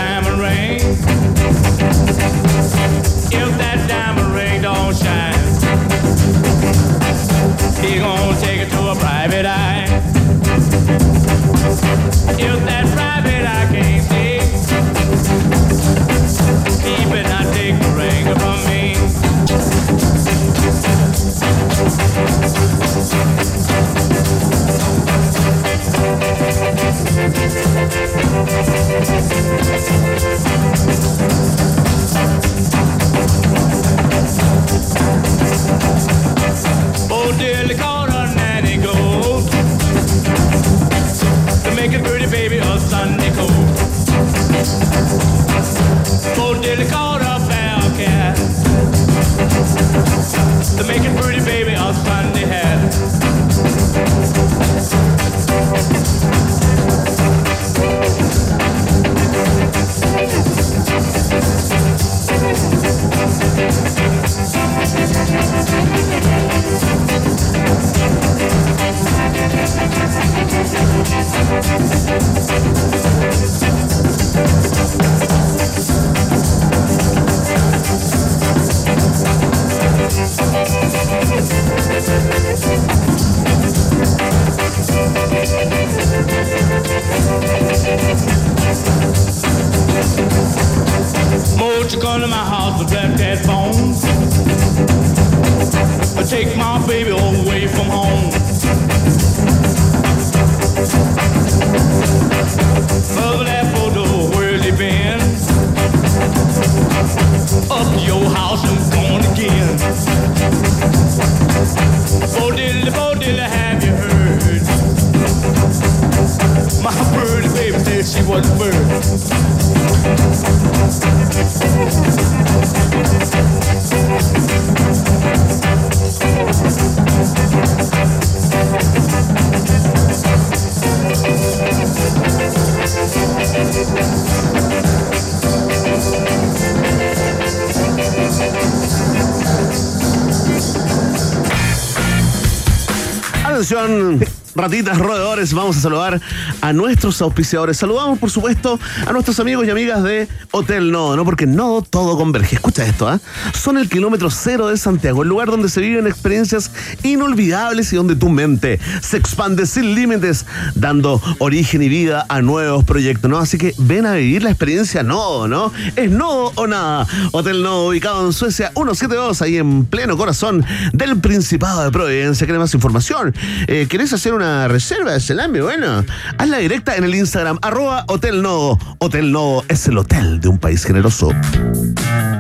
[143.69, 144.38] conclusión.
[144.59, 146.21] Ratitas, roedores, vamos a saludar
[146.61, 147.77] a nuestros auspiciadores.
[147.77, 151.25] Saludamos, por supuesto, a nuestros amigos y amigas de Hotel Nodo, ¿no?
[151.25, 152.57] Porque Nodo todo converge.
[152.57, 153.21] Escucha esto, ¿ah?
[153.55, 156.73] Son el kilómetro cero de Santiago, el lugar donde se viven experiencias
[157.05, 160.45] inolvidables y donde tu mente se expande sin límites,
[160.75, 163.39] dando origen y vida a nuevos proyectos, ¿no?
[163.39, 165.73] Así que ven a vivir la experiencia Nodo, ¿no?
[165.95, 167.07] Es Nodo o nada.
[167.31, 172.45] Hotel Nodo, ubicado en Suecia 172, ahí en pleno corazón del Principado de Providencia.
[172.45, 173.33] ¿Querés más información?
[173.69, 175.61] Eh, ¿Querés hacer una reserva de salame?
[175.61, 176.05] Bueno,
[176.39, 178.79] hazla directa en el Instagram, arroba Hotel Nodo.
[178.99, 181.31] Hotel Nodo es el hotel de un país generoso.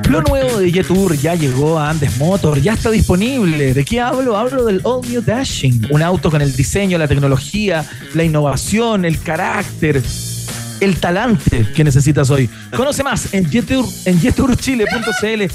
[0.08, 3.74] Lo nuevo de Jetour ya llegó a Andes Motor, ya está disponible.
[3.74, 4.38] ¿De qué hablo?
[4.38, 9.20] Hablo del All New Dashing, un auto con el diseño, la tecnología, la innovación, el
[9.20, 10.02] carácter,
[10.80, 12.48] el talante que necesitas hoy.
[12.74, 15.52] Conoce más en Jetour, en jeturchile.cl.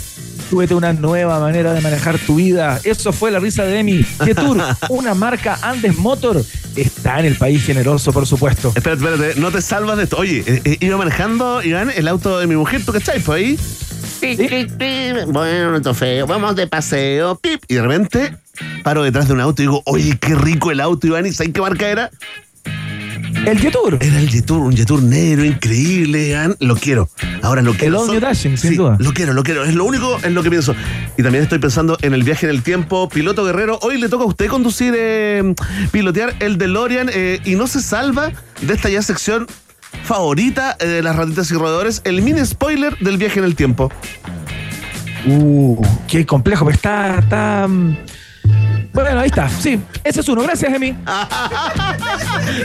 [0.53, 2.79] Súbete una nueva manera de manejar tu vida.
[2.83, 4.03] Eso fue la risa de Emi.
[4.23, 8.71] Jetour, una marca Andes Motor, está en el país generoso, por supuesto.
[8.75, 10.17] Espérate, espérate, no te salvas de esto.
[10.17, 13.19] Oye, eh, eh, iba manejando, Iván, el auto de mi mujer, ¿tú cachai?
[13.19, 13.59] Fue ahí.
[14.21, 14.35] Pi.
[15.25, 16.27] Bueno, no está feo.
[16.27, 17.35] Vamos de paseo.
[17.37, 17.63] Pip.
[17.67, 18.37] Y de repente
[18.83, 21.25] paro detrás de un auto y digo, oye, qué rico el auto, Iván.
[21.25, 22.11] ¿Y sabes qué marca era?
[23.45, 23.97] El Jetour.
[23.99, 26.55] Era el Jetour, un Jetour negro, increíble, Iván.
[26.59, 27.09] Lo quiero.
[27.41, 27.97] Ahora lo quiero.
[27.97, 28.95] New Sol- Dashing, sin Sí, duda.
[28.99, 29.65] Lo quiero, lo quiero.
[29.65, 30.73] Es lo único en lo que pienso.
[31.17, 33.09] Y también estoy pensando en el viaje en el tiempo.
[33.09, 35.53] Piloto Guerrero, hoy le toca a usted conducir, eh,
[35.91, 39.45] pilotear el DeLorean eh, y no se salva de esta ya sección
[40.05, 43.91] favorita eh, de las ratitas y roedores, el mini spoiler del viaje en el tiempo.
[45.25, 47.67] Uh, qué complejo, pero está, está.
[48.93, 49.49] Bueno, ahí está.
[49.49, 50.43] Sí, ese es uno.
[50.43, 50.95] Gracias, Emi.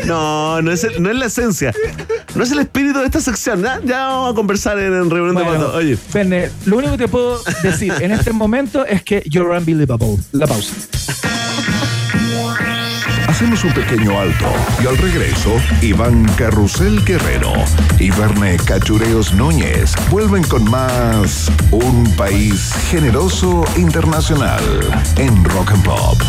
[0.06, 1.72] No, no es, el- no es la esencia.
[2.34, 3.62] No es el espíritu de esta sección.
[3.62, 5.72] Ya, ya vamos a conversar en, en reunión de pato.
[5.74, 5.96] Oye.
[6.12, 10.18] Verne, lo único que te puedo decir en este momento es que you're unbelievable.
[10.32, 10.72] La pausa.
[13.38, 14.46] Hacemos un pequeño alto
[14.83, 17.53] y al regreso, Iván Carrusel Guerrero
[18.01, 24.61] y Verne Cachureos Núñez vuelven con más Un País Generoso Internacional
[25.18, 26.20] en Rock and Pop.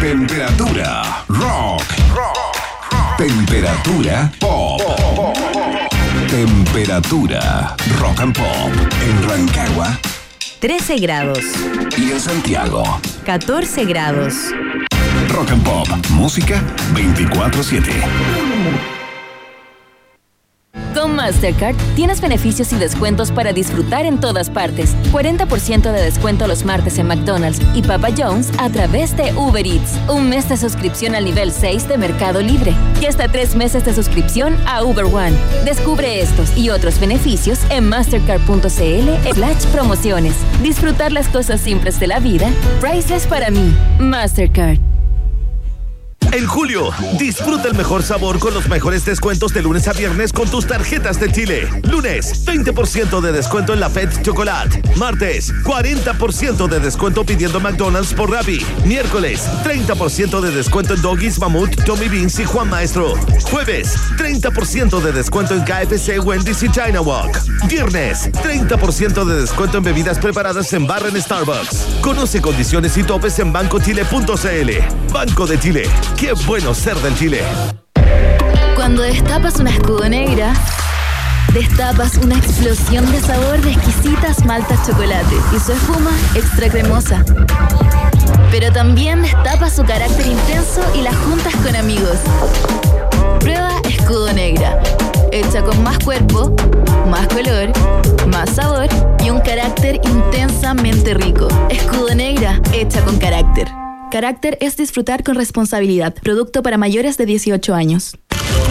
[0.00, 1.84] Temperatura rock.
[2.12, 3.16] rock.
[3.16, 4.82] Temperatura pop.
[6.28, 8.72] Temperatura rock and pop
[9.06, 10.13] en Rancagua
[10.64, 11.40] 13 grados.
[11.98, 12.82] y en Santiago.
[13.26, 14.32] 14 grados.
[15.28, 16.62] Rock and pop, música
[16.94, 18.93] 24/7.
[20.94, 24.94] Con Mastercard tienes beneficios y descuentos para disfrutar en todas partes.
[25.12, 29.98] 40% de descuento los martes en McDonald's y Papa John's a través de Uber Eats.
[30.08, 32.74] Un mes de suscripción al nivel 6 de Mercado Libre.
[33.00, 35.36] Y hasta tres meses de suscripción a Uber One.
[35.64, 40.34] Descubre estos y otros beneficios en mastercard.cl slash promociones.
[40.62, 42.48] Disfrutar las cosas simples de la vida.
[42.80, 43.74] Priceless para mí.
[43.98, 44.93] Mastercard.
[46.34, 50.48] En julio, disfruta el mejor sabor con los mejores descuentos de lunes a viernes con
[50.48, 51.68] tus tarjetas de Chile.
[51.84, 54.82] Lunes, 20% de descuento en la Fed Chocolate.
[54.96, 58.58] Martes, 40% de descuento pidiendo McDonald's por Rappi.
[58.84, 63.14] Miércoles, 30% de descuento en Doggies, Mamut, Tommy Beans y Juan Maestro.
[63.52, 67.38] Jueves, 30% de descuento en KFC, Wendy's y China Walk.
[67.68, 72.00] Viernes, 30% de descuento en bebidas preparadas en barra en Starbucks.
[72.00, 75.12] Conoce condiciones y topes en bancochile.cl.
[75.12, 75.88] Banco de Chile.
[76.24, 77.42] Qué bueno ser del Chile.
[78.76, 80.54] Cuando destapas una escudo negra,
[81.52, 87.22] destapas una explosión de sabor de exquisitas maltas chocolate y su espuma extra cremosa.
[88.50, 92.16] Pero también destapas su carácter intenso y las juntas con amigos.
[93.40, 94.80] Prueba escudo negra,
[95.30, 96.56] hecha con más cuerpo,
[97.10, 97.70] más color,
[98.28, 98.88] más sabor
[99.22, 101.48] y un carácter intensamente rico.
[101.68, 103.83] Escudo negra, hecha con carácter.
[104.14, 106.14] Carácter es disfrutar con responsabilidad.
[106.22, 108.16] Producto para mayores de 18 años.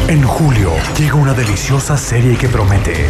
[0.08, 3.08] En julio llega una deliciosa serie que promete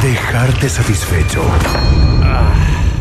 [0.00, 1.42] dejarte satisfecho.
[1.42, 2.91] Ven a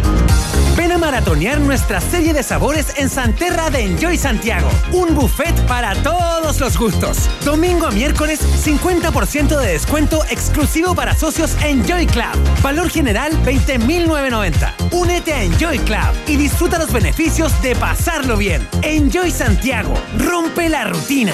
[1.11, 4.69] maratonear nuestra serie de sabores en Santerra de Enjoy Santiago.
[4.93, 7.29] Un buffet para todos los gustos.
[7.43, 12.31] Domingo a miércoles, 50% de descuento exclusivo para socios Enjoy Club.
[12.61, 14.73] Valor general 20.990.
[14.91, 18.65] Únete a Enjoy Club y disfruta los beneficios de pasarlo bien.
[18.81, 19.93] Enjoy Santiago.
[20.17, 21.33] Rompe la rutina.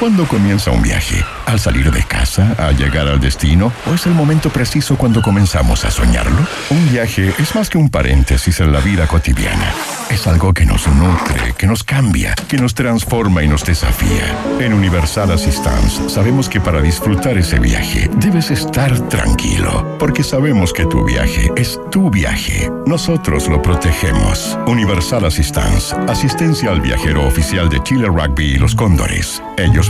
[0.00, 1.22] ¿Cuándo comienza un viaje?
[1.44, 2.54] ¿Al salir de casa?
[2.56, 3.70] ¿Al llegar al destino?
[3.84, 6.38] ¿O es el momento preciso cuando comenzamos a soñarlo?
[6.70, 9.74] Un viaje es más que un paréntesis en la vida cotidiana.
[10.08, 14.34] Es algo que nos nutre, que nos cambia, que nos transforma y nos desafía.
[14.58, 20.86] En Universal Assistance sabemos que para disfrutar ese viaje debes estar tranquilo, porque sabemos que
[20.86, 22.70] tu viaje es tu viaje.
[22.86, 24.58] Nosotros lo protegemos.
[24.66, 29.42] Universal Assistance, asistencia al viajero oficial de Chile Rugby y los Cóndores.
[29.58, 29.89] Ellos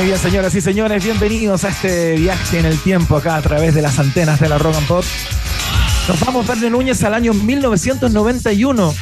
[0.00, 3.74] Muy bien, señoras y señores, bienvenidos a este viaje en el tiempo acá a través
[3.74, 5.04] de las antenas de la Rock and Pop.
[6.08, 8.94] Nos vamos, Verne Núñez, al año 1991,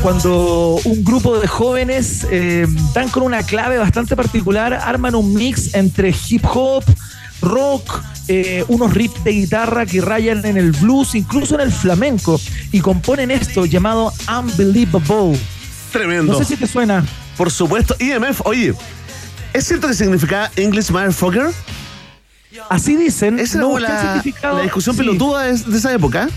[0.00, 5.74] cuando un grupo de jóvenes eh, dan con una clave bastante particular, arman un mix
[5.74, 6.82] entre hip hop,
[7.42, 12.40] rock, eh, unos riffs de guitarra que rayan en el blues, incluso en el flamenco,
[12.72, 15.38] y componen esto llamado Unbelievable.
[15.92, 16.32] Tremendo.
[16.32, 17.04] No sé si te suena.
[17.36, 17.96] Por supuesto.
[17.98, 18.74] IMF, oye,
[19.52, 21.50] ¿es cierto que significa English Motherfucker?
[22.68, 23.38] Así dicen.
[23.38, 25.00] Esa no es la, la discusión Sí.
[25.02, 26.28] pelotuda de, de esa época.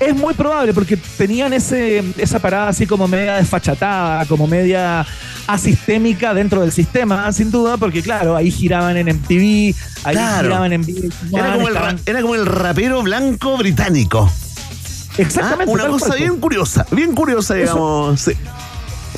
[0.00, 5.06] Es muy probable porque tenían ese, esa parada así como media desfachatada, como media
[5.46, 10.48] asistémica dentro del sistema, sin duda, porque claro, ahí giraban en MTV, ahí Claro.
[10.48, 14.30] giraban en VH1, Era como, el, estaban- ra- era como el rapero blanco británico.
[15.16, 15.70] Exactamente.
[15.70, 16.40] Ah, una cosa cual, bien pues.
[16.40, 18.20] curiosa, bien curiosa, Eso- digamos.
[18.20, 18.32] sí.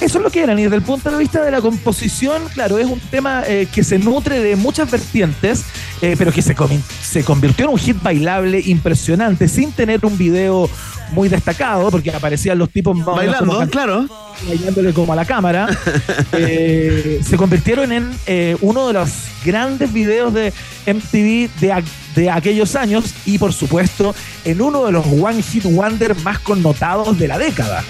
[0.01, 2.79] Eso es lo que eran, y desde el punto de vista de la composición, claro,
[2.79, 5.65] es un tema eh, que se nutre de muchas vertientes,
[6.03, 6.55] eh, pero que se,
[7.03, 10.69] se convirtió en un hit bailable impresionante, sin tener un video
[11.13, 14.07] muy destacado, porque aparecían los tipos Bailando, como claro.
[14.47, 15.69] bailándole como a la cámara.
[16.33, 19.11] Eh, se convirtieron en eh, uno de los
[19.45, 20.53] grandes videos de
[20.87, 21.85] MTV de,
[22.15, 27.19] de aquellos años y, por supuesto, en uno de los One Hit Wonder más connotados
[27.19, 27.83] de la década.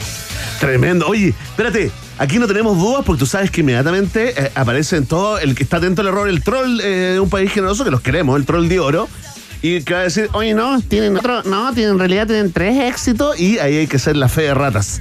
[0.60, 1.06] Tremendo.
[1.06, 1.90] Oye, espérate.
[2.18, 5.64] Aquí no tenemos dudas porque tú sabes que inmediatamente eh, aparece en todo el que
[5.64, 8.46] está atento al error, el troll eh, de un país generoso que los queremos, el
[8.46, 9.08] troll de oro.
[9.60, 12.78] Y que va a decir, oye, no, tienen otro, no, tienen, en realidad tienen tres
[12.84, 15.00] éxitos y ahí hay que ser la fe de ratas.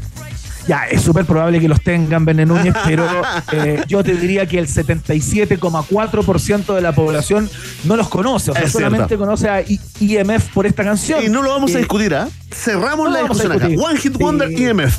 [0.67, 3.07] Ya, es súper probable que los tengan, Bene Núñez, pero
[3.51, 7.49] eh, yo te diría que el 77,4% de la población
[7.83, 8.51] no los conoce.
[8.51, 9.23] O sea, Es solamente cierto.
[9.25, 11.23] conoce a I- IMF por esta canción.
[11.23, 12.27] Y no lo vamos a discutir, ¿ah?
[12.51, 13.67] Cerramos no la discusión acá.
[13.67, 14.63] One Hit Wonder Sí.
[14.63, 14.97] IMF.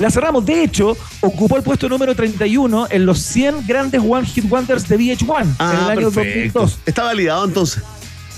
[0.00, 0.44] La cerramos.
[0.44, 4.98] De hecho, ocupó el puesto número 31 en los 100 grandes One Hit Wonders de
[4.98, 6.60] VH1 en el Ah, año perfecto.
[6.60, 6.78] 2002.
[6.86, 7.82] Está validado entonces.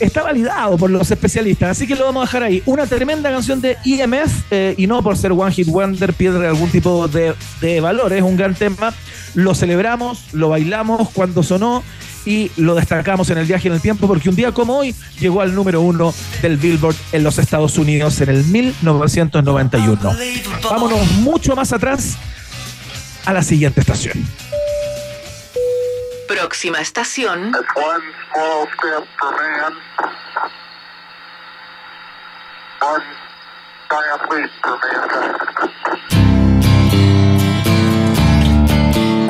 [0.00, 2.60] Está validado por los especialistas, así que lo vamos a dejar ahí.
[2.66, 6.68] Una tremenda canción de IMF, eh, y no por ser One Hit Wonder pierde algún
[6.70, 8.92] tipo de, de valor, es un gran tema.
[9.34, 11.84] Lo celebramos, lo bailamos cuando sonó
[12.24, 15.40] y lo destacamos en el viaje en el tiempo, porque un día como hoy llegó
[15.40, 20.16] al número uno del Billboard en los Estados Unidos en el 1991.
[20.62, 22.16] Vámonos mucho más atrás
[23.24, 24.24] a la siguiente estación.
[26.28, 27.52] Próxima estación.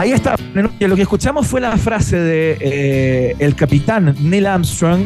[0.02, 0.34] Ahí está.
[0.80, 5.02] Lo que escuchamos fue la frase de eh, el capitán Neil Armstrong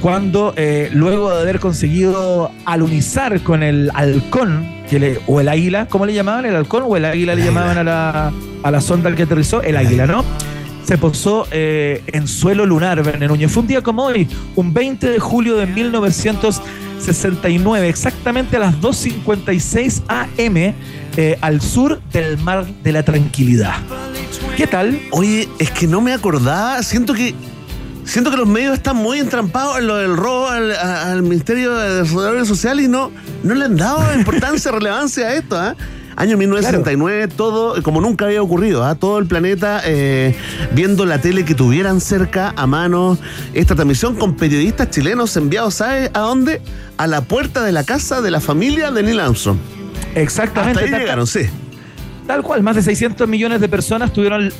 [0.00, 5.86] cuando eh, luego de haber conseguido alunizar con el halcón que le- o el águila,
[5.86, 6.44] ¿cómo le llamaban?
[6.44, 8.32] ¿El halcón o el águila le llamaban a la,
[8.64, 9.62] a la sonda al que aterrizó?
[9.62, 10.24] El águila, ¿no?
[10.82, 13.48] Se posó eh, en suelo lunar, Verne Núñez.
[13.52, 14.26] Fue un día como hoy,
[14.56, 20.74] un 20 de julio de 1969, exactamente a las 2.56 am,
[21.16, 23.74] eh, al sur del Mar de la Tranquilidad.
[24.56, 25.00] ¿Qué tal?
[25.12, 26.82] Oye, es que no me acordaba.
[26.82, 27.34] Siento que.
[28.04, 32.44] Siento que los medios están muy entrampados en lo del robo al, Ministerio de Desarrollo
[32.44, 33.12] Social y no,
[33.44, 35.56] no le han dado importancia, relevancia a esto.
[35.56, 35.76] ¿ah?
[36.16, 38.84] Año 1969, todo como nunca había ocurrido.
[38.84, 38.96] ¿ah?
[38.96, 40.36] Todo el planeta eh,
[40.72, 43.16] viendo la tele que tuvieran cerca a mano
[43.54, 46.60] esta transmisión con periodistas chilenos enviados, ¿sabes a dónde?
[46.96, 49.58] A la puerta de la casa de la familia de Neil Armstrong.
[50.16, 50.80] Exactamente.
[50.80, 51.48] Hasta ahí llegaron, sí.
[52.32, 54.50] Tal cual, más de 600 millones de personas tuvieron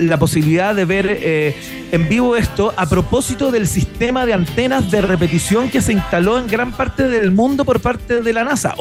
[0.00, 1.54] la posibilidad de ver eh,
[1.92, 6.48] en vivo esto a propósito del sistema de antenas de repetición que se instaló en
[6.48, 8.74] gran parte del mundo por parte de la NASA.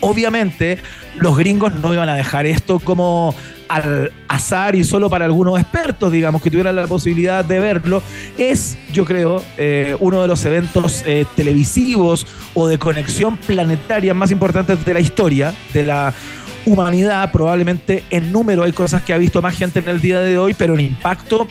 [0.00, 0.76] Obviamente,
[1.18, 3.34] los gringos no iban a dejar esto como
[3.68, 8.02] al azar y solo para algunos expertos, digamos, que tuvieran la posibilidad de verlo.
[8.36, 14.30] Es, yo creo, eh, uno de los eventos eh, televisivos o de conexión planetaria más
[14.30, 16.12] importantes de la historia, de la
[16.66, 20.36] humanidad, probablemente en número hay cosas que ha visto más gente en el día de
[20.36, 21.48] hoy, pero en impacto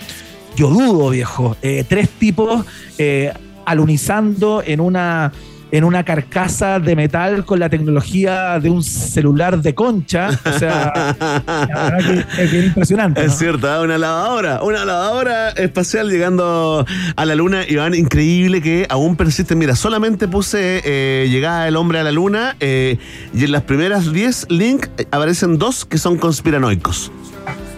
[0.56, 1.58] yo dudo, viejo.
[1.62, 2.66] Eh, tres tipos
[2.98, 3.34] eh,
[3.66, 5.32] alunizando en una
[5.76, 10.30] en una carcasa de metal con la tecnología de un celular de concha.
[10.46, 11.16] O sea,
[11.46, 13.22] la verdad que es bien impresionante.
[13.22, 13.28] ¿no?
[13.28, 13.82] Es cierto, ¿ah?
[13.82, 16.86] una lavadora, una lavadora espacial llegando
[17.18, 19.54] a la luna, Iván, increíble que aún persiste.
[19.56, 22.98] Mira, solamente puse eh, llegada del hombre a la luna eh,
[23.34, 27.12] y en las primeras 10 links eh, aparecen dos que son conspiranoicos.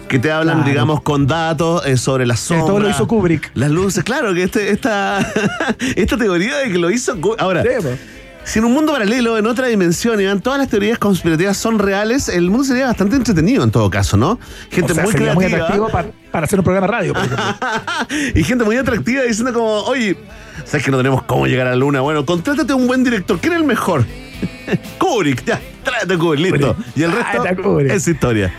[0.08, 0.70] Que te hablan, Claro.
[0.70, 2.66] digamos, con datos eh, sobre las sombras.
[2.66, 3.50] todo lo hizo Kubrick.
[3.54, 5.18] Las luces, claro, que este, esta,
[5.96, 7.20] esta teoría de que lo hizo.
[7.20, 7.62] Ku- Ahora,
[8.44, 12.30] si en un mundo paralelo, en otra dimensión, Iván, todas las teorías conspirativas son reales,
[12.30, 14.38] el mundo sería bastante entretenido en todo caso, ¿no?
[14.70, 15.64] Gente O sea, muy sería muy creativa.
[15.66, 17.44] atractivo para, para hacer un programa de radio, por ejemplo.
[18.34, 20.16] y gente muy atractiva diciendo como, oye,
[20.64, 22.00] ¿sabes que no tenemos cómo llegar a la luna?
[22.00, 23.38] Bueno, contrátate a un buen director.
[23.38, 24.06] ¿Quién es el mejor?
[24.98, 26.74] Kubrick, ya, tráete a Kubrick, listo.
[26.96, 27.92] Y el resto Kubrick.
[27.92, 28.54] es historia.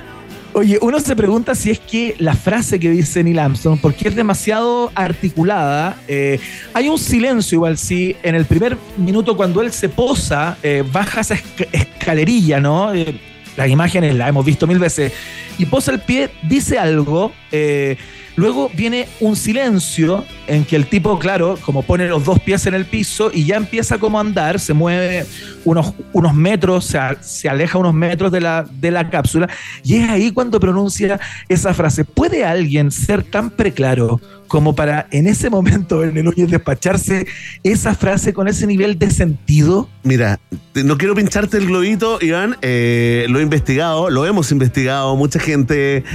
[0.53, 4.15] Oye, uno se pregunta si es que la frase que dice Neil Armstrong, porque es
[4.15, 6.39] demasiado articulada, eh,
[6.73, 11.21] hay un silencio igual, sí, en el primer minuto cuando él se posa, eh, baja
[11.21, 12.93] esa esca- escalerilla, ¿no?
[12.93, 13.19] Eh,
[13.57, 15.13] las imágenes las hemos visto mil veces,
[15.59, 17.95] y posa el pie, dice algo, eh,
[18.39, 22.73] Luego viene un silencio en que el tipo, claro, como pone los dos pies en
[22.73, 25.25] el piso y ya empieza como a andar, se mueve
[25.65, 29.49] unos, unos metros, se, se aleja unos metros de la, de la cápsula
[29.83, 31.19] y es ahí cuando pronuncia
[31.49, 32.05] esa frase.
[32.05, 37.27] ¿Puede alguien ser tan preclaro como para en ese momento en el Núñez despacharse
[37.63, 39.89] esa frase con ese nivel de sentido?
[40.03, 40.39] Mira,
[40.75, 42.55] no quiero pincharte el globito, Iván.
[42.61, 46.05] eh, lo he investigado, lo hemos investigado, mucha gente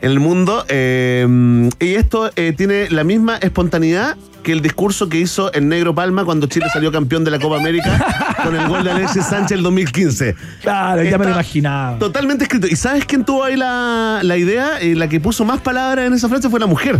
[0.00, 0.64] en el mundo.
[0.68, 1.26] eh,
[1.78, 6.24] y esto eh, tiene la misma espontaneidad que el discurso que hizo el Negro Palma
[6.24, 9.62] cuando Chile salió campeón de la Copa América con el gol de Alexis Sánchez el
[9.62, 10.34] 2015.
[10.62, 11.98] Claro, ya me lo imaginaba.
[11.98, 12.66] Totalmente escrito.
[12.66, 14.80] ¿Y sabes quién tuvo ahí la, la idea?
[14.80, 16.98] Eh, la que puso más palabras en esa frase fue la mujer.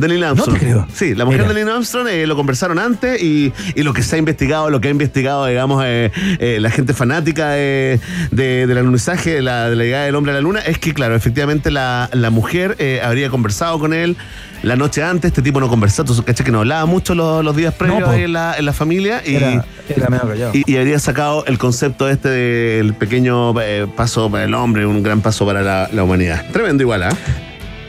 [0.00, 0.58] De Neil Armstrong.
[0.58, 0.86] te creo.
[0.94, 4.16] Sí, la mujer de Neil Armstrong eh, lo conversaron antes y, y lo que se
[4.16, 8.78] ha investigado, lo que ha investigado, digamos, eh, eh, la gente fanática de, de- del
[8.78, 11.70] alunizaje, de la, de la llegada del hombre a la luna, es que, claro, efectivamente
[11.70, 14.16] la, la mujer eh, habría conversado con él
[14.62, 15.28] la noche antes.
[15.28, 18.12] Este tipo no conversaba, entonces, caché que no hablaba mucho los, los días previos No,
[18.12, 19.22] en, la, en la familia.
[19.24, 24.44] Y, Era, era y, y habría sacado el concepto este del pequeño eh, paso para
[24.44, 26.44] el hombre, un gran paso para la, la humanidad.
[26.52, 27.10] Tremendo igual, ¿ah?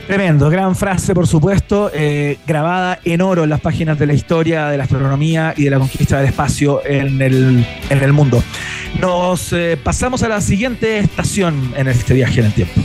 [0.06, 4.68] Tremendo, gran frase, por supuesto, eh, grabada en oro en las páginas de la historia,
[4.68, 8.42] de la astronomía y de la conquista del espacio en el, en el mundo.
[9.00, 12.80] Nos eh, pasamos a la siguiente estación en este viaje en el tiempo.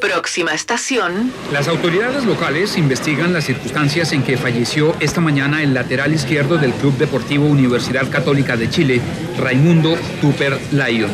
[0.00, 1.30] Próxima estación.
[1.52, 6.72] Las autoridades locales investigan las circunstancias en que falleció esta mañana el lateral izquierdo del
[6.72, 9.00] Club Deportivo Universidad Católica de Chile,
[9.38, 11.10] Raimundo Tupper Lyon.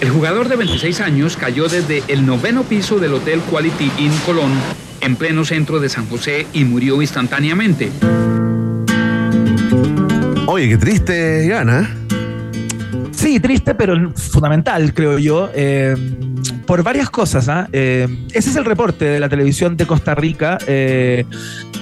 [0.00, 4.52] El jugador de 26 años cayó desde el noveno piso del Hotel Quality Inn Colón,
[5.00, 7.90] en pleno centro de San José, y murió instantáneamente.
[10.46, 11.88] Oye, qué triste, ¿ah?
[13.10, 15.96] Sí, triste, pero fundamental, creo yo, eh,
[16.66, 17.48] por varias cosas.
[17.48, 17.68] ¿ah?
[17.72, 21.24] Eh, ese es el reporte de la televisión de Costa Rica, eh,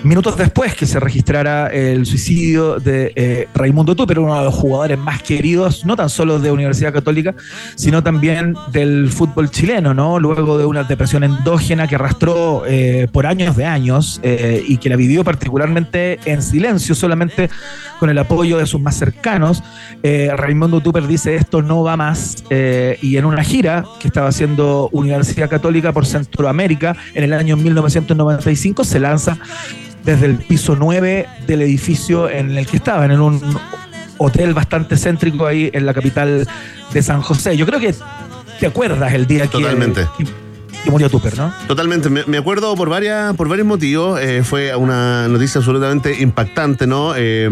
[0.02, 4.98] minutos después que se registrara el suicidio de eh, Raimundo Tupper, uno de los jugadores
[4.98, 7.34] más queridos, no tan solo de Universidad Católica,
[7.74, 10.20] sino también del fútbol chileno, ¿no?
[10.20, 14.96] Luego de una depresión endógena que arrastró eh, por años de años y que la
[14.96, 17.48] vivió particularmente en silencio, solamente
[17.98, 19.62] con el apoyo de sus más cercanos.
[20.02, 25.48] Raimundo Tupper dice esto no va más y en una gira que estaba haciendo Universidad
[25.48, 29.38] Católica por Centroamérica en el año 1995 se lanza
[30.04, 33.40] desde el piso 9 del edificio en el que estaban, en un
[34.18, 36.46] hotel bastante céntrico ahí en la capital
[36.92, 37.56] de San José.
[37.56, 37.94] Yo creo que
[38.60, 40.06] te acuerdas el día que- Totalmente.
[40.18, 40.30] que, que
[40.90, 41.52] murió Tupper, ¿no?
[41.66, 44.20] Totalmente, me, me acuerdo por varias, por varios motivos.
[44.20, 47.14] eh, fue una noticia absolutamente impactante, ¿no?
[47.16, 47.48] Eh,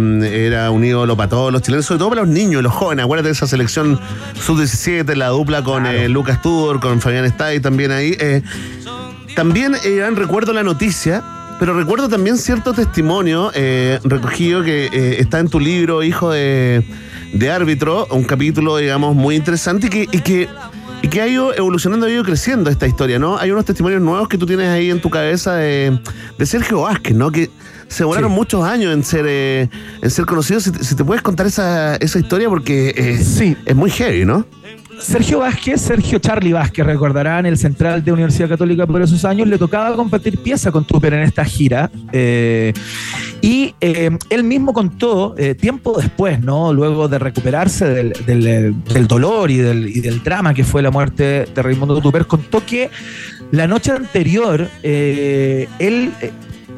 [0.46, 3.04] era un ídolo para todos los chilenos, sobre todo para los niños los jóvenes.
[3.04, 3.98] Acuérdate de esa selección
[4.40, 8.16] sub-17, la dupla con eh, Lucas Tudor, con Fabián Stay también ahí.
[9.34, 9.74] también,
[10.16, 11.22] recuerdo la noticia.
[11.58, 16.84] Pero recuerdo también cierto testimonio eh, recogido que eh, está en tu libro, Hijo de,
[17.34, 20.48] de Árbitro, un capítulo, digamos, muy interesante y que, y que
[21.02, 23.36] y que ha ido evolucionando, ha ido creciendo esta historia, ¿no?
[23.38, 25.98] Hay unos testimonios nuevos que tú tienes ahí en tu cabeza de,
[26.38, 27.30] de Sergio Vázquez, ¿no?
[27.32, 27.50] Que
[27.88, 29.68] se demoraron muchos años en ser, eh,
[30.00, 30.62] en ser conocidos.
[30.62, 33.18] Si, te- si te puedes contar esa, esa historia porque eh,
[33.66, 34.46] es muy heavy, ¿no?
[35.02, 39.58] Sergio Vázquez, Sergio Charlie Vázquez, recordarán el central de Universidad Católica por esos años, le
[39.58, 41.90] tocaba compartir pieza con Tupper en esta gira.
[42.12, 42.72] eh,
[43.40, 46.72] y eh, él mismo contó, eh, tiempo después, ¿no?
[46.72, 50.92] Luego de recuperarse del, del, del dolor y del, y del drama que fue la
[50.92, 52.88] muerte de Raimundo Tupper, contó que
[53.50, 56.12] la noche anterior él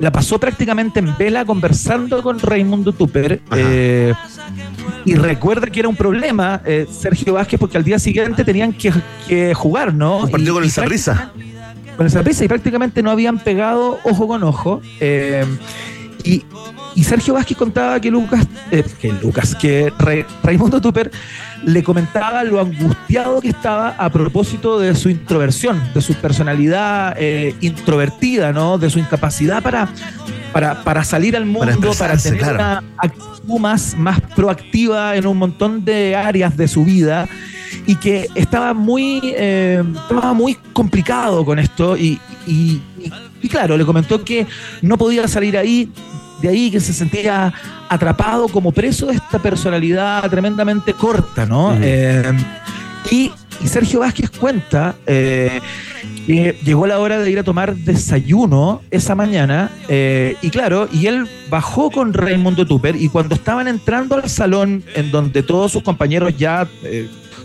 [0.00, 3.40] la pasó prácticamente en vela conversando con Raimundo Tupper.
[3.56, 4.12] eh,
[5.06, 8.92] y recuerda que era un problema eh, Sergio Vázquez porque al día siguiente tenían que,
[9.28, 10.18] que jugar, ¿no?
[10.20, 11.30] Un partido Y- con el Saprissa.
[11.96, 14.80] con el Saprissa y prácticamente no habían pegado ojo con ojo.
[15.00, 15.44] eh,
[16.24, 16.42] y,
[16.94, 21.10] y Sergio Vázquez contaba que Lucas, eh, que Lucas, que Ra- Raimundo Tupper
[21.64, 27.54] le comentaba lo angustiado que estaba a propósito de su introversión, de su personalidad eh,
[27.60, 28.78] introvertida, ¿no?
[28.78, 29.88] De su incapacidad para,
[30.52, 32.54] para, para salir al mundo, para, tener claro.
[32.56, 37.28] una actitud más, más proactiva en un montón de áreas de su vida
[37.86, 43.12] y que estaba muy, eh, estaba muy complicado con esto y, y- y-
[43.42, 44.46] y claro, le comentó que
[44.82, 45.90] no podía salir ahí,
[46.40, 47.52] de ahí que se sentía
[47.88, 51.76] atrapado como preso de esta personalidad tremendamente corta, ¿no?
[51.80, 52.32] Eh,
[53.10, 53.30] y,
[53.62, 55.60] y Sergio Vázquez cuenta eh,
[56.26, 61.28] que llegó la hora de ir a tomar desayuno esa mañana y claro, y él
[61.50, 66.34] bajó con Raimundo Tupper y cuando estaban entrando al salón en donde todos sus compañeros
[66.38, 66.66] ya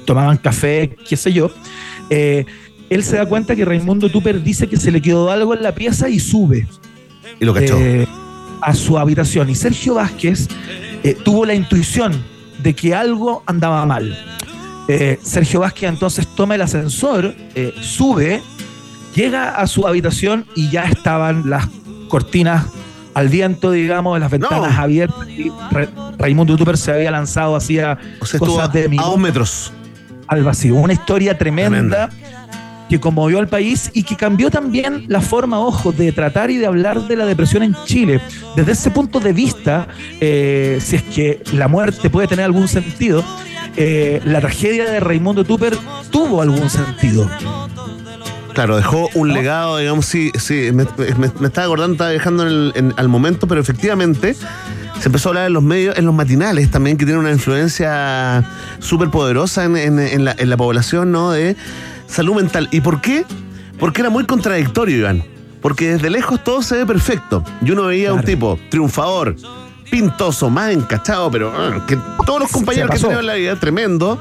[0.05, 1.51] tomaban café, qué sé yo,
[2.09, 2.45] eh,
[2.89, 5.73] él se da cuenta que Raimundo Tupper dice que se le quedó algo en la
[5.75, 6.67] pieza y sube
[7.39, 7.77] Y lo cachó.
[7.79, 8.07] eh,
[8.61, 9.49] a su habitación.
[9.49, 10.47] Y Sergio Vázquez
[11.03, 12.23] eh, tuvo la intuición
[12.63, 14.17] de que algo andaba mal.
[14.87, 17.35] Eh, Sergio Vázquez entonces toma el ascensor,
[17.81, 18.41] sube,
[19.15, 21.67] llega a su habitación y ya estaban las
[22.07, 22.65] cortinas
[23.13, 25.29] al viento, digamos, las ventanas abiertas.
[25.29, 29.03] Y Ra- Raimundo Tupper se había lanzado hacia O sea, estuvo a, cosas de a
[29.03, 29.71] dos metros.
[30.29, 30.75] Al vacío.
[30.75, 32.09] Una historia tremenda,
[32.89, 36.65] que conmovió al país y que cambió también la forma, ojo, de tratar y de
[36.65, 38.19] hablar de la depresión en Chile.
[38.55, 39.87] Desde ese punto de vista,
[40.19, 43.23] eh, si es que la muerte puede tener algún sentido,
[43.77, 45.77] eh, la tragedia de Raimundo Tupper
[46.09, 47.29] tuvo algún sentido.
[48.53, 52.49] Claro, dejó un legado, digamos, sí, sí, me, me- me estaba acordando, estaba dejando en
[52.49, 54.35] el- en- al momento, pero efectivamente
[54.99, 58.43] se empezó a hablar en los medios, en los matinales también, que tiene una influencia
[58.79, 61.31] súper poderosa en, en- en la, en la población, ¿no?
[61.31, 61.55] De
[62.07, 62.67] salud mental.
[62.71, 63.25] ¿Y por qué?
[63.79, 65.23] Porque era muy contradictorio, Iván.
[65.61, 67.43] Porque desde lejos todo se ve perfecto.
[67.63, 69.35] Y uno veía a un tipo triunfador,
[69.91, 73.07] pintoso, más encachado, pero ah, que todos los compañeros que pasó.
[73.07, 74.19] tenía en la vida, tremendo,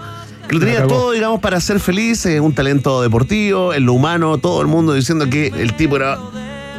[0.49, 4.39] que lo tenía todo, digamos, para ser feliz, eh, un talento deportivo, en lo humano,
[4.39, 6.19] todo el mundo diciendo que el tipo era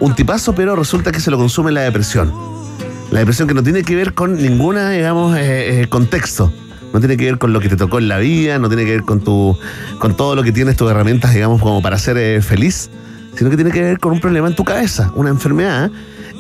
[0.02, 2.34] un tipazo, pero resulta que se lo consume la depresión.
[3.12, 6.52] La depresión que no tiene que ver con ninguna, digamos, eh, eh, contexto.
[6.94, 8.92] No tiene que ver con lo que te tocó en la vida, no tiene que
[8.92, 9.58] ver con tu,
[10.00, 12.90] con todo lo que tienes tus herramientas, digamos, como para ser eh, feliz,
[13.36, 15.92] sino que tiene que ver con un problema en tu cabeza, una enfermedad.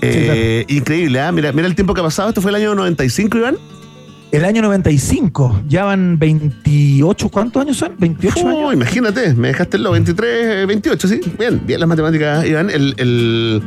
[0.01, 1.31] eh, Increíble, ¿ah?
[1.31, 2.29] Mira, mira el tiempo que ha pasado.
[2.29, 3.57] Esto fue el año 95, Iván.
[4.31, 7.93] El año 95, ya van 28, ¿cuántos años son?
[7.97, 8.59] 28 años.
[8.63, 11.19] Oh, imagínate, me dejaste en los 23, eh, 28, sí.
[11.39, 12.69] Bien, bien las matemáticas, Iván.
[12.69, 13.63] El, el-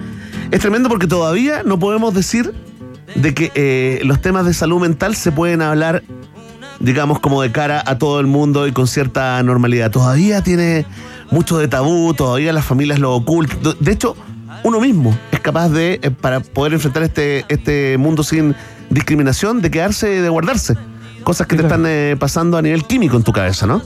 [0.52, 2.52] Es tremendo porque todavía no podemos decir
[3.14, 6.02] de que eh, los temas de salud mental se pueden hablar,
[6.80, 9.90] digamos, como de cara a todo el mundo y con cierta normalidad.
[9.90, 10.86] Todavía tiene
[11.30, 13.58] mucho de tabú, todavía las familias lo ocultan.
[13.80, 14.16] De hecho,
[14.64, 18.54] uno mismo es capaz de, eh, para poder enfrentar este, este mundo sin
[18.90, 20.76] discriminación, de quedarse, de guardarse.
[21.24, 23.80] Cosas que te están eh, pasando a nivel químico en tu cabeza, ¿no?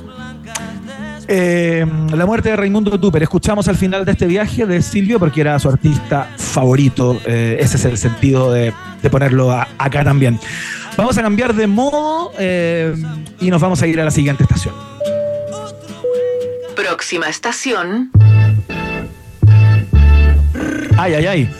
[1.29, 3.22] Eh, la muerte de Raimundo Tupper.
[3.22, 7.18] Escuchamos al final de este viaje de Silvio porque era su artista favorito.
[7.27, 8.72] Eh, ese es el sentido de,
[9.07, 10.39] de ponerlo a- acá también.
[10.97, 12.95] Vamos a cambiar de modo eh,
[13.41, 14.75] y nos vamos a ir a la siguiente estación.
[16.75, 18.11] Próxima estación.
[20.99, 21.51] Ay, ay, ay.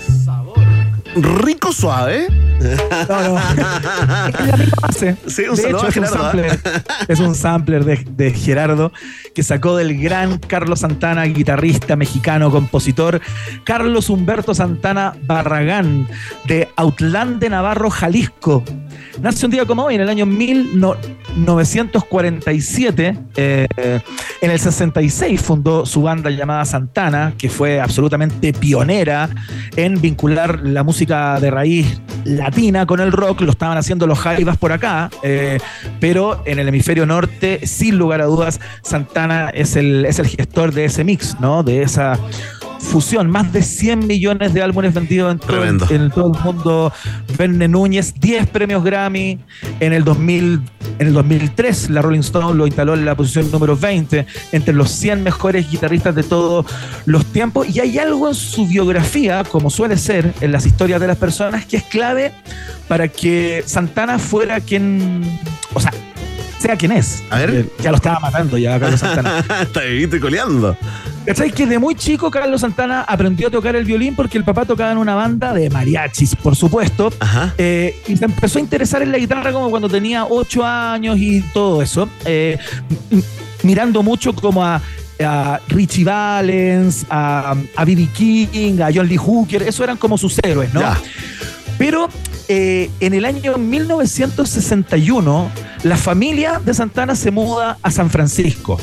[1.17, 2.27] Rico suave.
[2.59, 3.39] No, no.
[4.29, 5.17] Es la misma base.
[5.27, 6.47] Sí, un de hecho, es un Gerardo, sampler.
[6.47, 6.59] ¿eh?
[7.09, 8.93] Es un sampler de, de Gerardo
[9.35, 13.21] que sacó del gran Carlos Santana, guitarrista mexicano, compositor.
[13.65, 16.09] Carlos Humberto Santana Barragán,
[16.47, 18.65] de Autlán de Navarro, Jalisco.
[19.21, 23.19] Nace un día como hoy, en el año 1947.
[23.37, 23.67] eh,
[24.41, 29.29] en el 66 fundó su banda llamada Santana, que fue absolutamente pionera
[29.77, 33.41] en vincular la música de raíz latina con el rock.
[33.43, 35.59] Lo estaban haciendo los Jaivas por acá, eh,
[36.01, 40.73] pero en el hemisferio norte, sin lugar a dudas, Santana es el, es el gestor
[40.73, 41.63] de ese mix, ¿no?
[41.63, 42.19] De esa
[42.79, 43.31] fusión.
[43.31, 45.87] Más de 100 millones de álbumes vendidos en todo, Tremendo.
[45.91, 46.93] en todo el mundo.
[47.37, 49.39] Verne Núñez, 10 premios Grammy.
[49.81, 50.61] En el, 2000,
[50.99, 54.91] en el 2003, la Rolling Stone lo instaló en la posición número 20 entre los
[54.91, 56.67] 100 mejores guitarristas de todos
[57.05, 57.69] los tiempos.
[57.69, 61.67] Y hay algo en su biografía, como suele ser en las historias de las personas,
[61.67, 62.33] que es clave
[62.89, 65.23] para que Santana fuera quien.
[65.75, 65.93] O sea,
[66.59, 67.23] sea quien es.
[67.31, 67.67] A ver.
[67.83, 69.45] Ya lo estaba matando ya Carlos Santana.
[69.63, 70.77] Está vivito y coleando.
[71.27, 71.51] ¿Cachai?
[71.51, 74.93] Que de muy chico Carlos Santana aprendió a tocar el violín porque el papá tocaba
[74.93, 77.13] en una banda de mariachis, por supuesto.
[77.59, 81.41] Eh, y se empezó a interesar en la guitarra como cuando tenía ocho años y
[81.53, 82.09] todo eso.
[82.25, 82.59] Eh,
[83.65, 84.81] mirando mucho como a,
[85.21, 88.09] a Richie Valens, a, a B.B.
[88.15, 89.65] King, a John Lee Hooker.
[89.65, 90.81] Eso eran como sus héroes, ¿no?
[91.77, 92.09] Pero
[92.49, 95.51] eh, en el año 1961,
[95.83, 98.79] la familia de Santana se muda a San Francisco.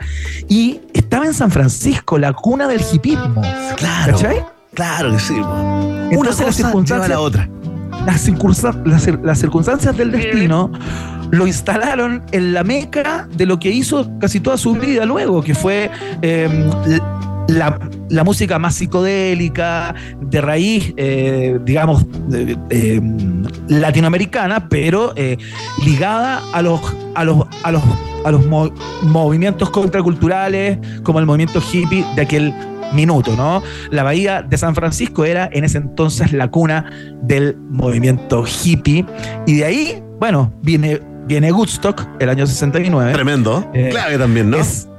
[0.48, 3.42] Y estaba en San Francisco, la cuna del hipismo.
[3.78, 4.14] Claro.
[4.14, 4.44] ¿Cachai?
[4.74, 5.34] Claro que sí.
[5.34, 7.50] Una Entonces, las cosa lleva a circunstancias- la otra.
[8.06, 10.72] las, circunsa- las cir- las circunstancias del destino
[11.32, 15.54] lo instalaron en la meca de lo que hizo casi toda su vida luego, que
[15.56, 15.90] fue
[16.22, 16.50] eh,
[17.48, 22.06] la, la música más psicodélica, de raíz, eh, digamos,
[22.70, 23.02] eh,
[23.68, 25.38] latinoamericana, pero eh,
[25.86, 26.82] ligada a los,
[27.16, 27.84] a los, a los,
[28.26, 28.72] a los mo-
[29.04, 32.54] movimientos contraculturales, como el movimiento hippie de aquel
[32.94, 33.62] minuto, ¿no?
[33.92, 39.06] La bahía de San Francisco era en ese entonces la cuna del movimiento hippie.
[39.46, 41.00] Y de ahí, bueno, viene,
[41.30, 43.14] viene Woodstock, el año 69.
[43.14, 43.66] Tremendo.
[43.74, 44.58] Eh, Clave también, ¿no?
[44.58, 44.90] Es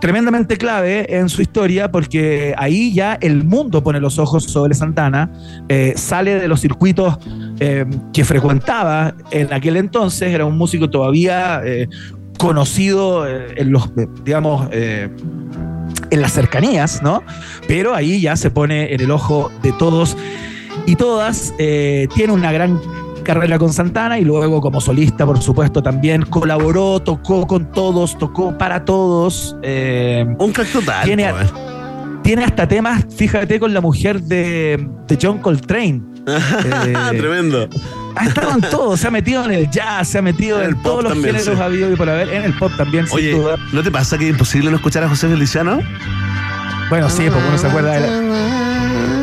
[0.00, 5.30] tremendamente clave en su historia porque ahí ya el mundo pone los ojos sobre Santana,
[5.68, 7.18] eh, sale de los circuitos
[7.60, 11.62] eh, que frecuentaba en aquel entonces, era un músico todavía
[12.38, 13.90] conocido en los,
[14.24, 17.22] digamos, en las cercanías, ¿no?
[17.68, 20.16] Pero ahí ya se pone en el ojo de todos
[20.86, 21.54] y todas.
[21.58, 22.80] eh, tiene una gran
[23.24, 28.56] carrera con Santana y luego como solista, por supuesto, también colaboró, tocó con todos, tocó
[28.56, 29.56] para todos.
[29.62, 31.04] eh, Un crack total.
[31.04, 31.52] tiene, pues.
[32.22, 36.02] tiene hasta temas, fíjate, con la mujer de, de John Coltrane.
[36.26, 37.68] Eh, Tremendo.
[38.16, 40.74] ha estado en todo, se ha metido en el jazz, se ha metido en, el
[40.76, 41.62] pop todos los también, géneros sí.
[41.62, 43.56] habido y por haber, en el pop también, sin Oye, duda.
[43.72, 45.80] ¿no te pasa que es imposible no escuchar a José Feliciano?
[46.88, 48.06] Bueno, sí, porque uno se acuerda de la,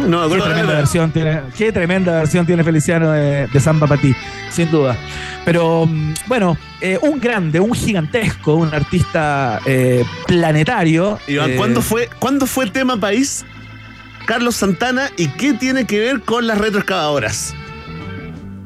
[0.07, 4.15] No, Qué tremenda versión tiene, qué tremenda versión tiene Feliciano de, de Samba para ti,
[4.49, 4.97] sin duda.
[5.45, 11.19] Pero mm, bueno, eh, un grande, un gigantesco, un artista eh, planetario.
[11.27, 13.45] Iván, eh, ¿cuándo fue, ¿cuándo fue tema país
[14.25, 17.53] Carlos Santana y qué tiene que ver con las retroexcavadoras?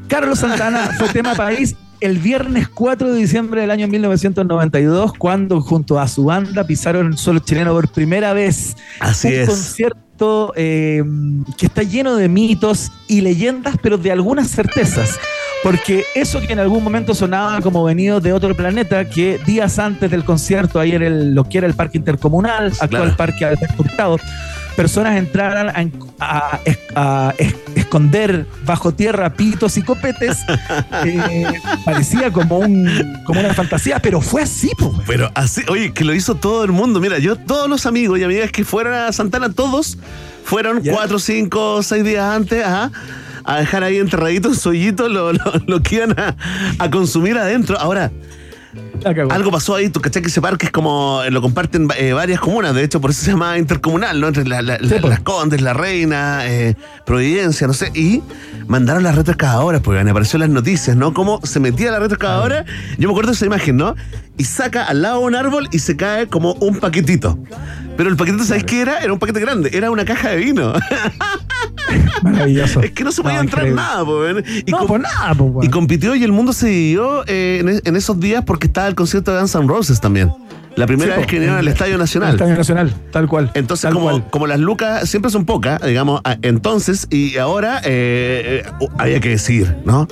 [0.07, 5.99] Carlos Santana fue tema país el viernes 4 de diciembre del año 1992, cuando junto
[5.99, 8.75] a su banda pisaron el suelo chileno por primera vez.
[8.99, 9.49] Así un es.
[9.49, 10.04] concierto
[10.55, 11.03] eh,
[11.57, 15.19] que está lleno de mitos y leyendas, pero de algunas certezas.
[15.63, 20.11] Porque eso que en algún momento sonaba como venido de otro planeta, que días antes
[20.11, 23.17] del concierto, ahí en el, lo que era el Parque Intercomunal, actual Claro.
[23.17, 24.17] Parque Alberto Hurtado,
[24.75, 26.59] personas entraran a, a-
[26.95, 30.37] a es- esconder bajo tierra pitos y copetes,
[31.05, 31.45] eh,
[31.85, 32.87] parecía como, un,
[33.25, 34.91] como una fantasía, pero fue así, pues.
[35.07, 36.99] Pero así, oye, que lo hizo todo el mundo.
[36.99, 39.97] Mira, yo, todos los amigos y amigas que fueron a Santana, todos
[40.43, 42.91] fueron cuatro, cinco, seis días antes ajá,
[43.43, 46.35] a dejar ahí enterradito en su hoyito lo, lo, lo que iban a,
[46.79, 47.77] a consumir adentro.
[47.79, 48.11] Ahora,
[49.33, 52.39] algo pasó ahí, tú cachai que ese parque es como, eh, lo comparten eh, varias
[52.39, 54.27] comunas, de hecho por eso se llama intercomunal, ¿no?
[54.27, 56.75] Entre la- la- la- las Condes, La Reina, eh,
[57.05, 58.21] Providencia, no sé, y
[58.67, 61.13] mandaron las retroexcavadoras, porque me apareció en las noticias, ¿no?
[61.13, 62.65] Cómo se metía la retroexcavadora,
[62.97, 63.95] yo me acuerdo de esa imagen, ¿no?
[64.37, 67.37] Y saca al lado un árbol y se cae como un paquetito.
[67.95, 68.99] Pero el paquetito, ¿sabes qué era?
[68.99, 70.73] Era un paquete grande, era una caja de vino.
[72.23, 72.81] Maravilloso.
[72.81, 73.81] Es que no se podía No, entrar increíble.
[73.81, 74.27] nada, po.
[74.65, 75.63] Y No, pues nada, weón.
[75.65, 78.95] Y compitió y el mundo se dividió eh, en, en esos días porque estaba el
[78.95, 80.31] concierto de Guns N' Roses también.
[80.75, 81.29] La primera Sí, vez po.
[81.29, 82.29] que vinieron al Estadio Nacional.
[82.31, 83.49] Al Estadio Nacional, tal cual.
[83.53, 84.29] Entonces, tal como, cual.
[84.29, 89.73] como las lucas siempre son pocas, digamos, entonces y ahora eh, eh, había que decir,
[89.85, 90.05] ¿no?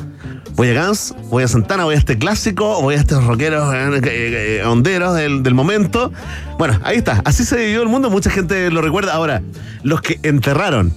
[0.56, 4.62] Voy a Guns, voy a Santana, voy a este clásico, voy a estos rockeros eh,
[4.66, 6.14] honderos del, del momento.
[6.58, 9.14] Bueno, ahí está, así se dividió el mundo, mucha gente lo recuerda.
[9.14, 9.42] Ahora,
[9.82, 10.94] los que enterraron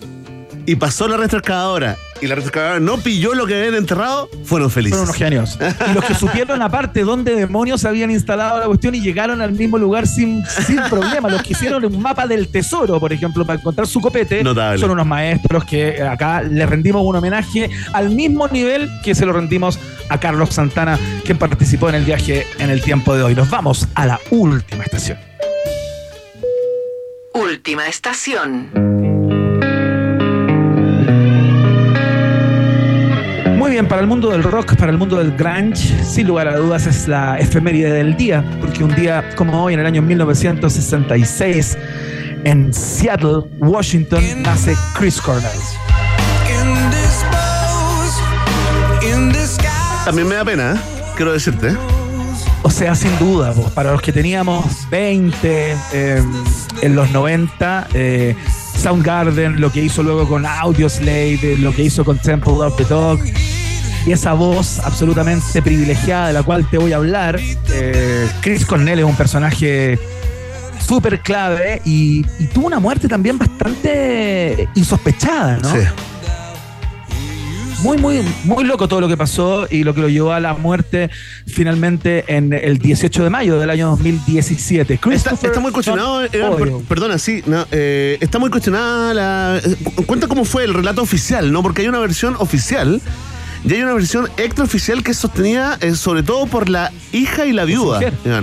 [0.67, 4.99] y pasó la retroexcavadora y la retroexcavadora no pilló lo que habían enterrado, fueron felices.
[4.99, 5.59] Fueron unos genios.
[5.91, 9.79] Y los que supieron aparte dónde demonios habían instalado la cuestión y llegaron al mismo
[9.79, 11.29] lugar sin, sin problema.
[11.29, 14.79] Los que hicieron un mapa del tesoro, por ejemplo, para encontrar su copete, Notable.
[14.79, 19.33] son unos maestros que acá les rendimos un homenaje al mismo nivel que se lo
[19.33, 23.35] rendimos a Carlos Santana, quien participó en el viaje en el tiempo de hoy.
[23.35, 25.19] Nos vamos a la última estación.
[27.35, 29.16] Última estación.
[33.77, 36.87] Bien, para el mundo del rock, para el mundo del grunge, sin lugar a dudas
[36.87, 41.77] es la efeméride del día, porque un día como hoy, en el año 1966,
[42.45, 45.51] en Seattle, Washington, nace Chris Cornell.
[50.07, 50.83] También me da pena,
[51.15, 51.77] quiero decirte.
[52.63, 56.23] O sea, sin duda, pues, para los que teníamos 20 eh,
[56.81, 58.35] en los 90, eh,
[58.83, 62.85] Soundgarden, lo que hizo luego con Audioslave, eh, lo que hizo con Temple of the
[62.85, 63.21] Dog,
[64.07, 67.39] y esa voz absolutamente privilegiada de la cual te voy a hablar,
[67.73, 69.99] eh, Chris Cornell es un personaje
[70.79, 75.71] súper clave y, y tuvo una muerte también bastante insospechada, ¿no?
[75.73, 75.79] Sí.
[77.83, 80.55] Muy, muy, muy loco todo lo que pasó y lo que lo llevó a la
[80.55, 81.11] muerte
[81.47, 84.99] finalmente en el 18 de mayo del año 2017.
[85.13, 86.85] Está, está muy cuestionado, eh, per- Boyle.
[86.89, 89.61] perdona, sí, no, eh, está muy cuestionada la...
[89.63, 91.63] eh, cu- cuenta cómo fue el relato oficial, ¿no?
[91.63, 93.01] Porque hay una versión oficial
[93.67, 97.53] y hay una versión extraoficial que es sostenida eh, sobre todo por la hija y
[97.53, 98.01] la viuda.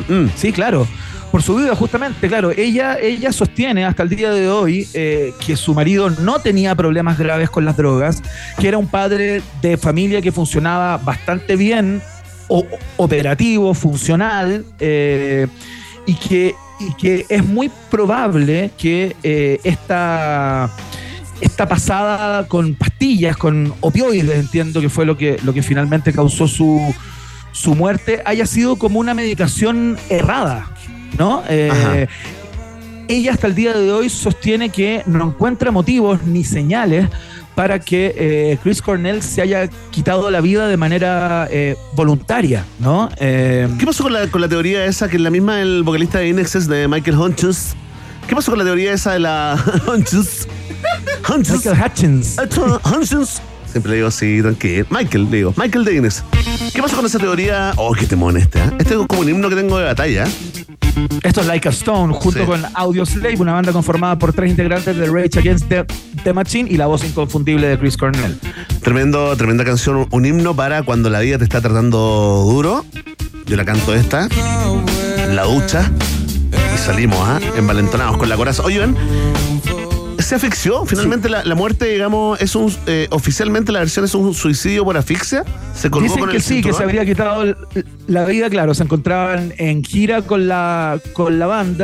[0.07, 0.28] Mm.
[0.36, 0.88] Sí, claro.
[1.32, 2.51] Por su vida, justamente, claro.
[2.51, 7.17] Ella, ella sostiene hasta el día de hoy eh, que su marido no tenía problemas
[7.17, 8.21] graves con las drogas,
[8.59, 12.03] que era un padre de familia que funcionaba bastante bien,
[12.49, 12.67] o-
[12.97, 15.47] operativo, funcional, eh,
[16.05, 19.15] y que y que es muy probable que
[19.63, 20.69] esta,
[21.44, 26.48] esta pasada con pastillas, con opioides, entiendo que fue lo que, lo que finalmente causó
[26.48, 26.94] su,
[27.52, 30.72] su muerte, haya sido como una medicación errada,
[31.18, 31.44] ¿no?
[31.50, 32.08] Eh,
[33.08, 37.10] ella hasta el día de hoy sostiene que no encuentra motivos ni señales
[37.56, 43.10] para que eh, Chris Cornell se haya quitado la vida de manera eh, voluntaria, ¿no?
[43.20, 46.20] Eh, ¿Qué pasó con la, con la teoría esa que es la misma el vocalista
[46.20, 47.76] de Inexes de Michael Hunches?
[48.28, 50.48] ¿Qué pasó con la teoría esa de la Hunches?
[51.29, 52.38] Michael Hutchins.
[52.86, 53.41] Hunches.
[53.71, 54.86] Siempre le digo así, tranquilo.
[54.91, 55.53] Michael, le digo.
[55.57, 56.23] Michael Ines.
[56.73, 57.73] ¿Qué pasó con esa teoría?
[57.77, 58.59] Oh, qué temón este.
[58.59, 58.71] ¿eh?
[58.77, 60.25] Este es como un himno que tengo de batalla.
[61.23, 62.45] Esto es Like a Stone, junto Sí.
[62.45, 65.86] con Audio Slave, una banda conformada por tres integrantes de Rage Against the,
[66.23, 68.38] the Machine y la voz inconfundible de Chris Cornell.
[68.84, 72.86] Tremendo, tremenda canción, un himno para cuando la vida te está tratando duro.
[73.47, 74.29] Yo la canto esta,
[75.31, 75.91] la ducha,
[76.75, 77.39] y salimos, ¿ah?
[77.57, 78.61] Envalentonados con la coraza.
[78.63, 78.86] Oye,
[80.24, 80.86] ven, se asfixió.
[80.86, 84.97] Finalmente la, la muerte, digamos, es un eh, oficialmente la versión es un suicidio por
[84.97, 85.43] asfixia.
[85.76, 87.55] Se colgó Dicen con que el sí, que se habría quitado
[88.07, 91.84] la vida, claro, se encontraban en gira con la, con la banda